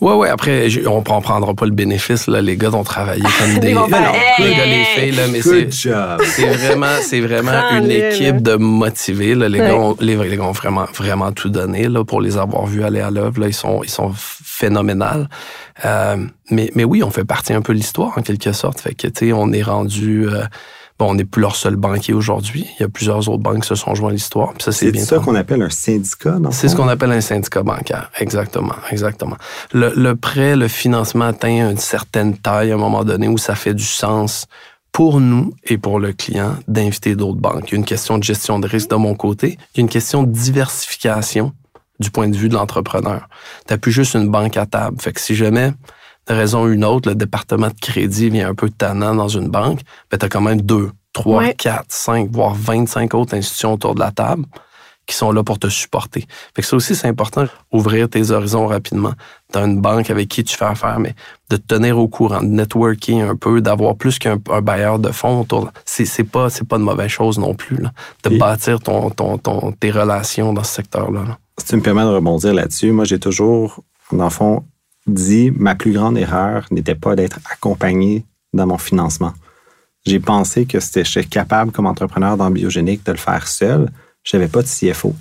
Ouais, 0.00 0.14
ouais. 0.14 0.28
Après, 0.28 0.68
on 0.86 0.98
ne 0.98 1.02
prendra 1.02 1.54
pas 1.54 1.66
le 1.66 1.72
bénéfice. 1.72 2.26
Là. 2.26 2.40
Les 2.40 2.56
gars 2.56 2.72
ont 2.72 2.84
travaillé 2.84 3.22
comme 3.22 3.58
des. 3.60 3.74
non, 3.74 3.86
les 3.86 4.54
gars, 4.54 4.66
les 4.66 4.84
filles, 4.84 5.12
là, 5.12 5.24
mais 5.30 5.42
c'est, 5.42 5.70
c'est 5.70 6.46
vraiment, 6.46 6.96
c'est 7.02 7.20
vraiment 7.20 7.52
une 7.72 7.90
équipe 7.90 8.40
de 8.40 8.54
motivés. 8.54 9.34
Là. 9.34 9.48
Les, 9.48 9.58
gars 9.58 9.76
ont, 9.76 9.96
les, 10.00 10.16
gars 10.16 10.44
ont 10.44 10.52
vraiment, 10.52 10.86
vraiment 10.94 11.32
tout 11.32 11.50
donné 11.50 11.88
là, 11.88 12.04
pour 12.04 12.20
les 12.20 12.38
avoir 12.38 12.66
vus 12.66 12.82
aller 12.82 13.00
à 13.00 13.10
l'œuvre. 13.10 13.46
Ils 13.46 13.54
sont, 13.54 13.82
ils 13.82 13.90
sont 13.90 14.12
phénoménales. 14.16 15.28
Euh, 15.84 16.16
mais, 16.50 16.70
mais 16.74 16.84
oui, 16.84 17.02
on 17.02 17.10
fait 17.10 17.24
partie 17.24 17.52
un 17.52 17.60
peu 17.60 17.74
de 17.74 17.78
l'histoire 17.78 18.16
en 18.16 18.22
quelque 18.22 18.52
sorte. 18.52 18.80
Fait 18.80 18.94
que, 18.94 19.06
tu 19.08 19.26
sais, 19.26 19.32
on 19.32 19.52
est 19.52 19.62
rendu. 19.62 20.26
Euh, 20.28 20.44
Bon, 20.98 21.10
on 21.10 21.14
n'est 21.14 21.24
plus 21.24 21.40
leur 21.40 21.54
seul 21.54 21.76
banquier 21.76 22.12
aujourd'hui. 22.12 22.66
Il 22.78 22.82
y 22.82 22.84
a 22.84 22.88
plusieurs 22.88 23.28
autres 23.28 23.42
banques 23.42 23.62
qui 23.62 23.68
se 23.68 23.76
sont 23.76 23.94
joints 23.94 24.10
à 24.10 24.12
l'histoire. 24.12 24.52
Ça, 24.58 24.72
c'est 24.72 24.90
bien 24.90 25.04
ça 25.04 25.20
qu'on 25.20 25.36
appelle 25.36 25.62
un 25.62 25.70
syndicat, 25.70 26.40
non? 26.40 26.50
C'est 26.50 26.68
ce 26.68 26.74
qu'on 26.74 26.88
appelle 26.88 27.12
un 27.12 27.20
syndicat 27.20 27.62
bancaire. 27.62 28.10
Exactement, 28.18 28.74
exactement. 28.90 29.36
Le, 29.72 29.92
le, 29.94 30.16
prêt, 30.16 30.56
le 30.56 30.66
financement 30.66 31.26
atteint 31.26 31.70
une 31.70 31.76
certaine 31.76 32.36
taille 32.36 32.72
à 32.72 32.74
un 32.74 32.78
moment 32.78 33.04
donné 33.04 33.28
où 33.28 33.38
ça 33.38 33.54
fait 33.54 33.74
du 33.74 33.84
sens 33.84 34.46
pour 34.90 35.20
nous 35.20 35.52
et 35.64 35.78
pour 35.78 36.00
le 36.00 36.12
client 36.12 36.56
d'inviter 36.66 37.14
d'autres 37.14 37.38
banques. 37.38 37.68
Il 37.68 37.72
y 37.72 37.74
a 37.74 37.78
une 37.78 37.84
question 37.84 38.18
de 38.18 38.24
gestion 38.24 38.58
de 38.58 38.66
risque 38.66 38.90
de 38.90 38.96
mon 38.96 39.14
côté. 39.14 39.56
Il 39.74 39.78
y 39.78 39.80
a 39.80 39.82
une 39.82 39.88
question 39.88 40.24
de 40.24 40.32
diversification 40.32 41.52
du 42.00 42.10
point 42.10 42.28
de 42.28 42.36
vue 42.36 42.48
de 42.48 42.54
l'entrepreneur. 42.54 43.28
Tu 43.66 43.72
n'as 43.72 43.78
plus 43.78 43.92
juste 43.92 44.14
une 44.14 44.28
banque 44.28 44.56
à 44.56 44.66
table. 44.66 45.00
Fait 45.00 45.12
que 45.12 45.20
si 45.20 45.36
jamais 45.36 45.72
raison 46.34 46.64
ou 46.64 46.68
une 46.68 46.84
autre, 46.84 47.08
le 47.08 47.14
département 47.14 47.68
de 47.68 47.80
crédit 47.80 48.30
vient 48.30 48.48
un 48.48 48.54
peu 48.54 48.70
tannant 48.70 49.14
dans 49.14 49.28
une 49.28 49.48
banque, 49.48 49.80
ben, 50.10 50.18
tu 50.18 50.26
as 50.26 50.28
quand 50.28 50.40
même 50.40 50.60
deux, 50.62 50.90
trois, 51.12 51.52
quatre, 51.52 51.86
cinq, 51.88 52.30
voire 52.30 52.54
25 52.54 53.14
autres 53.14 53.34
institutions 53.34 53.74
autour 53.74 53.94
de 53.94 54.00
la 54.00 54.10
table 54.10 54.44
qui 55.08 55.16
sont 55.16 55.32
là 55.32 55.42
pour 55.42 55.58
te 55.58 55.68
supporter. 55.68 56.26
Fait 56.54 56.60
que 56.60 56.68
ça 56.68 56.76
aussi, 56.76 56.94
c'est 56.94 57.08
important, 57.08 57.46
ouvrir 57.72 58.10
tes 58.10 58.30
horizons 58.30 58.66
rapidement. 58.66 59.14
Tu 59.52 59.58
une 59.58 59.80
banque 59.80 60.10
avec 60.10 60.28
qui 60.28 60.44
tu 60.44 60.54
fais 60.54 60.66
affaire, 60.66 61.00
mais 61.00 61.14
de 61.48 61.56
te 61.56 61.74
tenir 61.74 61.98
au 61.98 62.08
courant, 62.08 62.42
de 62.42 62.48
networking 62.48 63.22
un 63.22 63.34
peu, 63.34 63.62
d'avoir 63.62 63.96
plus 63.96 64.18
qu'un 64.18 64.36
bailleur 64.36 64.98
de 64.98 65.10
fonds 65.10 65.40
autour. 65.40 65.70
C'est, 65.86 66.04
c'est 66.04 66.24
pas, 66.24 66.50
c'est 66.50 66.68
pas 66.68 66.76
de 66.76 66.82
mauvaise 66.82 67.08
chose 67.08 67.38
non 67.38 67.54
plus, 67.54 67.78
là, 67.78 67.90
de 68.24 68.36
bâtir 68.36 68.80
ton, 68.80 69.08
ton, 69.08 69.38
ton, 69.38 69.72
tes 69.72 69.90
relations 69.90 70.52
dans 70.52 70.62
ce 70.62 70.74
secteur-là. 70.74 71.24
Là. 71.26 71.38
Si 71.56 71.64
tu 71.64 71.76
me 71.76 71.82
permets 71.82 72.02
de 72.02 72.08
rebondir 72.08 72.52
là-dessus, 72.52 72.92
moi, 72.92 73.06
j'ai 73.06 73.18
toujours, 73.18 73.82
dans 74.12 74.24
le 74.24 74.30
fond, 74.30 74.64
dit 75.08 75.50
ma 75.50 75.74
plus 75.74 75.92
grande 75.92 76.18
erreur 76.18 76.66
n'était 76.70 76.94
pas 76.94 77.16
d'être 77.16 77.40
accompagné 77.50 78.24
dans 78.52 78.66
mon 78.66 78.78
financement. 78.78 79.32
J'ai 80.06 80.20
pensé 80.20 80.64
que 80.64 80.78
j'étais 80.80 81.24
capable 81.24 81.70
comme 81.72 81.86
entrepreneur 81.86 82.36
dans 82.36 82.50
Biogénique 82.50 83.04
de 83.04 83.12
le 83.12 83.18
faire 83.18 83.46
seul. 83.46 83.90
Je 84.24 84.36
n'avais 84.36 84.48
pas 84.48 84.62
de 84.62 84.68
CFO. 84.68 85.14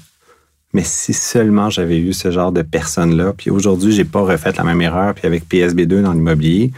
Mais 0.74 0.84
si 0.84 1.14
seulement 1.14 1.70
j'avais 1.70 1.98
eu 1.98 2.14
ce 2.14 2.32
genre 2.32 2.52
de 2.52 2.62
personnes-là, 2.62 3.34
puis 3.34 3.50
aujourd'hui, 3.50 3.92
j'ai 3.92 4.06
pas 4.06 4.22
refait 4.22 4.54
la 4.56 4.64
même 4.64 4.82
erreur, 4.82 5.14
puis 5.14 5.26
avec 5.26 5.48
PSB2 5.50 6.02
dans 6.02 6.14
l'immobilier, 6.14 6.72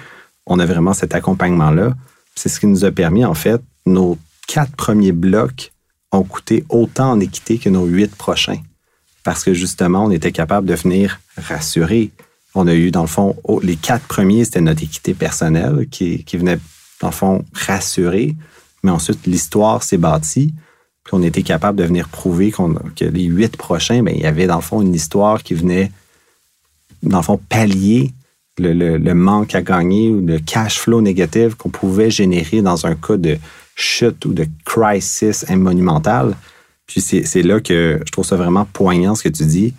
on 0.45 0.59
a 0.59 0.65
vraiment 0.65 0.93
cet 0.93 1.15
accompagnement-là. 1.15 1.93
C'est 2.35 2.49
ce 2.49 2.59
qui 2.59 2.67
nous 2.67 2.85
a 2.85 2.91
permis, 2.91 3.25
en 3.25 3.33
fait, 3.33 3.61
nos 3.85 4.17
quatre 4.47 4.75
premiers 4.75 5.11
blocs 5.11 5.71
ont 6.11 6.23
coûté 6.23 6.63
autant 6.69 7.11
en 7.11 7.19
équité 7.19 7.57
que 7.57 7.69
nos 7.69 7.85
huit 7.85 8.15
prochains. 8.15 8.61
Parce 9.23 9.43
que 9.43 9.53
justement, 9.53 10.05
on 10.05 10.11
était 10.11 10.31
capable 10.31 10.67
de 10.67 10.75
venir 10.75 11.19
rassurer, 11.37 12.11
on 12.55 12.67
a 12.67 12.73
eu, 12.73 12.91
dans 12.91 13.01
le 13.01 13.07
fond, 13.07 13.35
les 13.61 13.75
quatre 13.75 14.07
premiers, 14.07 14.45
c'était 14.45 14.61
notre 14.61 14.83
équité 14.83 15.13
personnelle 15.13 15.87
qui, 15.89 16.23
venait, 16.33 16.59
dans 17.01 17.09
le 17.09 17.13
fond, 17.13 17.45
rassurer. 17.53 18.35
Mais 18.83 18.91
ensuite, 18.91 19.27
l'histoire 19.27 19.83
s'est 19.83 19.97
bâtie. 19.97 20.53
Puis 21.03 21.13
on 21.13 21.21
était 21.21 21.43
capable 21.43 21.77
de 21.77 21.83
venir 21.83 22.09
prouver 22.09 22.51
que 22.51 23.05
les 23.05 23.23
huit 23.23 23.55
prochains, 23.55 24.01
bien, 24.03 24.13
il 24.15 24.21
y 24.21 24.25
avait, 24.25 24.47
dans 24.47 24.57
le 24.57 24.61
fond, 24.61 24.81
une 24.81 24.95
histoire 24.95 25.43
qui 25.43 25.53
venait, 25.53 25.91
dans 27.03 27.17
le 27.17 27.23
fond, 27.23 27.39
pallier 27.49 28.13
le, 28.57 29.13
manque 29.13 29.55
à 29.55 29.61
gagner 29.61 30.09
ou 30.09 30.25
le 30.25 30.39
cash 30.39 30.79
flow 30.79 31.01
négatif 31.01 31.55
qu'on 31.55 31.69
pouvait 31.69 32.11
générer 32.11 32.61
dans 32.61 32.85
un 32.85 32.95
cas 32.95 33.17
de 33.17 33.37
chute 33.75 34.25
ou 34.25 34.33
de 34.33 34.45
crisis 34.65 35.45
monumentale. 35.49 36.35
Puis 36.85 37.01
c'est 37.01 37.43
là 37.43 37.59
que 37.59 38.01
je 38.05 38.11
trouve 38.11 38.25
ça 38.25 38.35
vraiment 38.35 38.65
poignant 38.65 39.15
ce 39.15 39.23
que 39.23 39.29
tu 39.29 39.45
dis, 39.45 39.73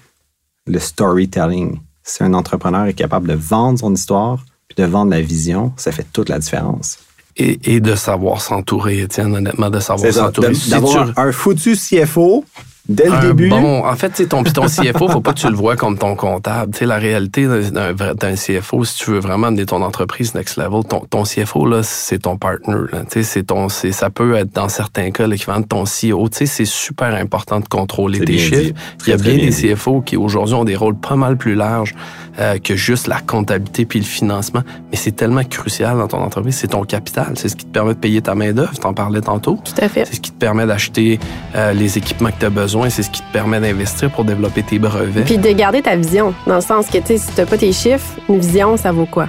le 0.66 0.78
storytelling 0.78 1.78
si 2.10 2.22
un 2.22 2.34
entrepreneur 2.34 2.86
est 2.86 2.94
capable 2.94 3.28
de 3.28 3.34
vendre 3.34 3.78
son 3.78 3.94
histoire 3.94 4.44
puis 4.68 4.76
de 4.76 4.88
vendre 4.88 5.10
la 5.10 5.20
vision, 5.20 5.72
ça 5.76 5.92
fait 5.92 6.06
toute 6.12 6.28
la 6.28 6.38
différence. 6.38 6.98
Et, 7.36 7.80
de 7.80 7.94
savoir 7.94 8.42
s'entourer, 8.42 9.00
Étienne, 9.00 9.34
honnêtement, 9.34 9.70
de 9.70 9.80
savoir 9.80 10.12
s'entourer. 10.12 10.52
D'avoir 10.68 11.18
un 11.18 11.32
foutu 11.32 11.74
CFO 11.74 12.44
dès 12.90 13.08
le 13.08 13.28
début. 13.28 13.48
Bon, 13.48 13.84
en 13.84 13.94
fait, 13.94 14.28
ton, 14.28 14.42
ton 14.42 14.66
CFO, 14.66 15.08
faut 15.08 15.20
pas 15.20 15.32
que 15.32 15.40
tu 15.40 15.48
le 15.48 15.54
vois 15.54 15.76
comme 15.76 15.96
ton 15.96 16.16
comptable. 16.16 16.74
sais, 16.74 16.86
la 16.86 16.96
réalité 16.96 17.46
d'un 17.46 18.34
CFO, 18.34 18.84
si 18.84 18.96
tu 18.96 19.10
veux 19.12 19.20
vraiment 19.20 19.48
amener 19.48 19.66
ton 19.66 19.82
entreprise 19.82 20.34
next 20.34 20.56
level, 20.56 20.84
ton, 20.84 21.00
ton 21.08 21.22
CFO, 21.22 21.66
là, 21.66 21.82
c'est 21.82 22.20
ton 22.20 22.36
partner. 22.36 22.76
C'est 23.08 23.46
ton, 23.46 23.68
ça 23.68 24.10
peut 24.10 24.34
être, 24.34 24.52
dans 24.52 24.68
certains 24.68 25.10
cas, 25.10 25.26
l'équivalent 25.26 25.60
de 25.60 25.66
ton 25.66 25.84
CEO. 25.84 26.28
C'est 26.32 26.64
super 26.64 27.14
important 27.14 27.60
de 27.60 27.68
contrôler 27.68 28.20
tes 28.20 28.38
chiffres. 28.38 28.74
Il 29.06 29.10
y 29.10 29.12
a 29.12 29.16
bien, 29.16 29.36
des 29.36 29.50
CFO 29.50 30.00
qui, 30.00 30.16
aujourd'hui, 30.16 30.54
ont 30.54 30.64
des 30.64 30.76
rôles 30.76 30.96
pas 30.96 31.16
mal 31.16 31.36
plus 31.36 31.54
larges 31.54 31.94
euh, 32.38 32.58
que 32.58 32.74
juste 32.74 33.06
la 33.06 33.20
comptabilité 33.20 33.84
puis 33.84 34.00
le 34.00 34.04
financement. 34.04 34.62
Mais 34.90 34.96
c'est 34.96 35.12
tellement 35.12 35.44
crucial 35.44 35.96
dans 35.96 36.08
ton 36.08 36.18
entreprise. 36.18 36.56
C'est 36.56 36.68
ton 36.68 36.84
capital. 36.84 37.32
C'est 37.34 37.48
ce 37.48 37.56
qui 37.56 37.66
te 37.66 37.70
permet 37.70 37.94
de 37.94 37.98
payer 37.98 38.20
ta 38.20 38.34
main-d'œuvre. 38.34 38.72
Tu 38.78 38.86
en 38.86 38.94
parlais 38.94 39.20
tantôt. 39.20 39.58
Tout 39.64 39.80
à 39.80 39.88
fait. 39.88 40.04
C'est 40.06 40.16
ce 40.16 40.20
qui 40.20 40.30
te 40.32 40.38
permet 40.38 40.66
d'acheter 40.66 41.18
euh, 41.54 41.72
les 41.72 41.98
équipements 41.98 42.30
que 42.30 42.38
tu 42.40 42.46
as 42.46 42.50
besoin. 42.50 42.79
C'est 42.88 43.02
ce 43.02 43.10
qui 43.10 43.20
te 43.20 43.32
permet 43.32 43.60
d'investir 43.60 44.10
pour 44.10 44.24
développer 44.24 44.62
tes 44.62 44.78
brevets. 44.78 45.24
Puis 45.24 45.38
de 45.38 45.50
garder 45.50 45.82
ta 45.82 45.96
vision. 45.96 46.32
Dans 46.46 46.56
le 46.56 46.60
sens 46.60 46.86
que, 46.86 46.98
tu 46.98 47.06
sais, 47.06 47.18
si 47.18 47.26
tu 47.32 47.40
n'as 47.40 47.46
pas 47.46 47.58
tes 47.58 47.72
chiffres, 47.72 48.18
une 48.28 48.38
vision, 48.38 48.76
ça 48.76 48.92
vaut 48.92 49.06
quoi? 49.06 49.26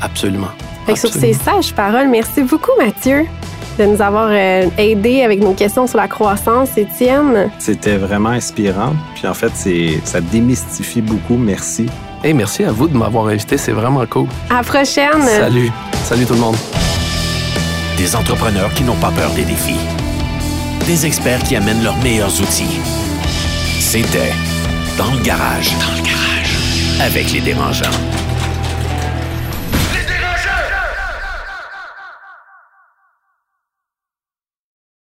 Absolument. 0.00 0.48
Fait 0.86 0.94
que 0.94 0.98
sur 0.98 1.12
ces 1.12 1.34
sages 1.34 1.74
paroles, 1.74 2.08
merci 2.08 2.42
beaucoup, 2.42 2.72
Mathieu 2.78 3.26
de 3.78 3.84
nous 3.84 4.02
avoir 4.02 4.28
euh, 4.30 4.66
aidé 4.76 5.22
avec 5.22 5.40
nos 5.40 5.54
questions 5.54 5.86
sur 5.86 5.98
la 5.98 6.08
croissance, 6.08 6.76
Étienne. 6.76 7.50
C'était 7.58 7.96
vraiment 7.96 8.30
inspirant. 8.30 8.92
Puis 9.14 9.26
en 9.26 9.34
fait, 9.34 9.52
c'est 9.54 10.00
ça 10.04 10.20
démystifie 10.20 11.00
beaucoup. 11.00 11.36
Merci. 11.36 11.86
Et 12.24 12.32
merci 12.32 12.64
à 12.64 12.72
vous 12.72 12.88
de 12.88 12.96
m'avoir 12.96 13.28
invité. 13.28 13.56
C'est 13.56 13.72
vraiment 13.72 14.04
cool. 14.06 14.26
À 14.50 14.54
la 14.54 14.62
prochaine. 14.62 15.22
Salut. 15.22 15.70
Salut 16.04 16.26
tout 16.26 16.34
le 16.34 16.40
monde. 16.40 16.56
Des 17.96 18.16
entrepreneurs 18.16 18.72
qui 18.74 18.82
n'ont 18.82 18.96
pas 18.96 19.10
peur 19.10 19.30
des 19.30 19.44
défis. 19.44 19.78
Des 20.88 21.04
experts 21.04 21.42
qui 21.42 21.54
amènent 21.54 21.82
leurs 21.84 21.98
meilleurs 21.98 22.40
outils. 22.40 22.80
C'était 23.78 24.32
Dans 24.96 25.12
le 25.12 25.20
garage. 25.20 25.68
Dans 25.72 25.96
le 25.96 26.02
garage. 26.02 26.56
Avec 26.98 27.30
les 27.30 27.42
dérangeants. 27.42 28.17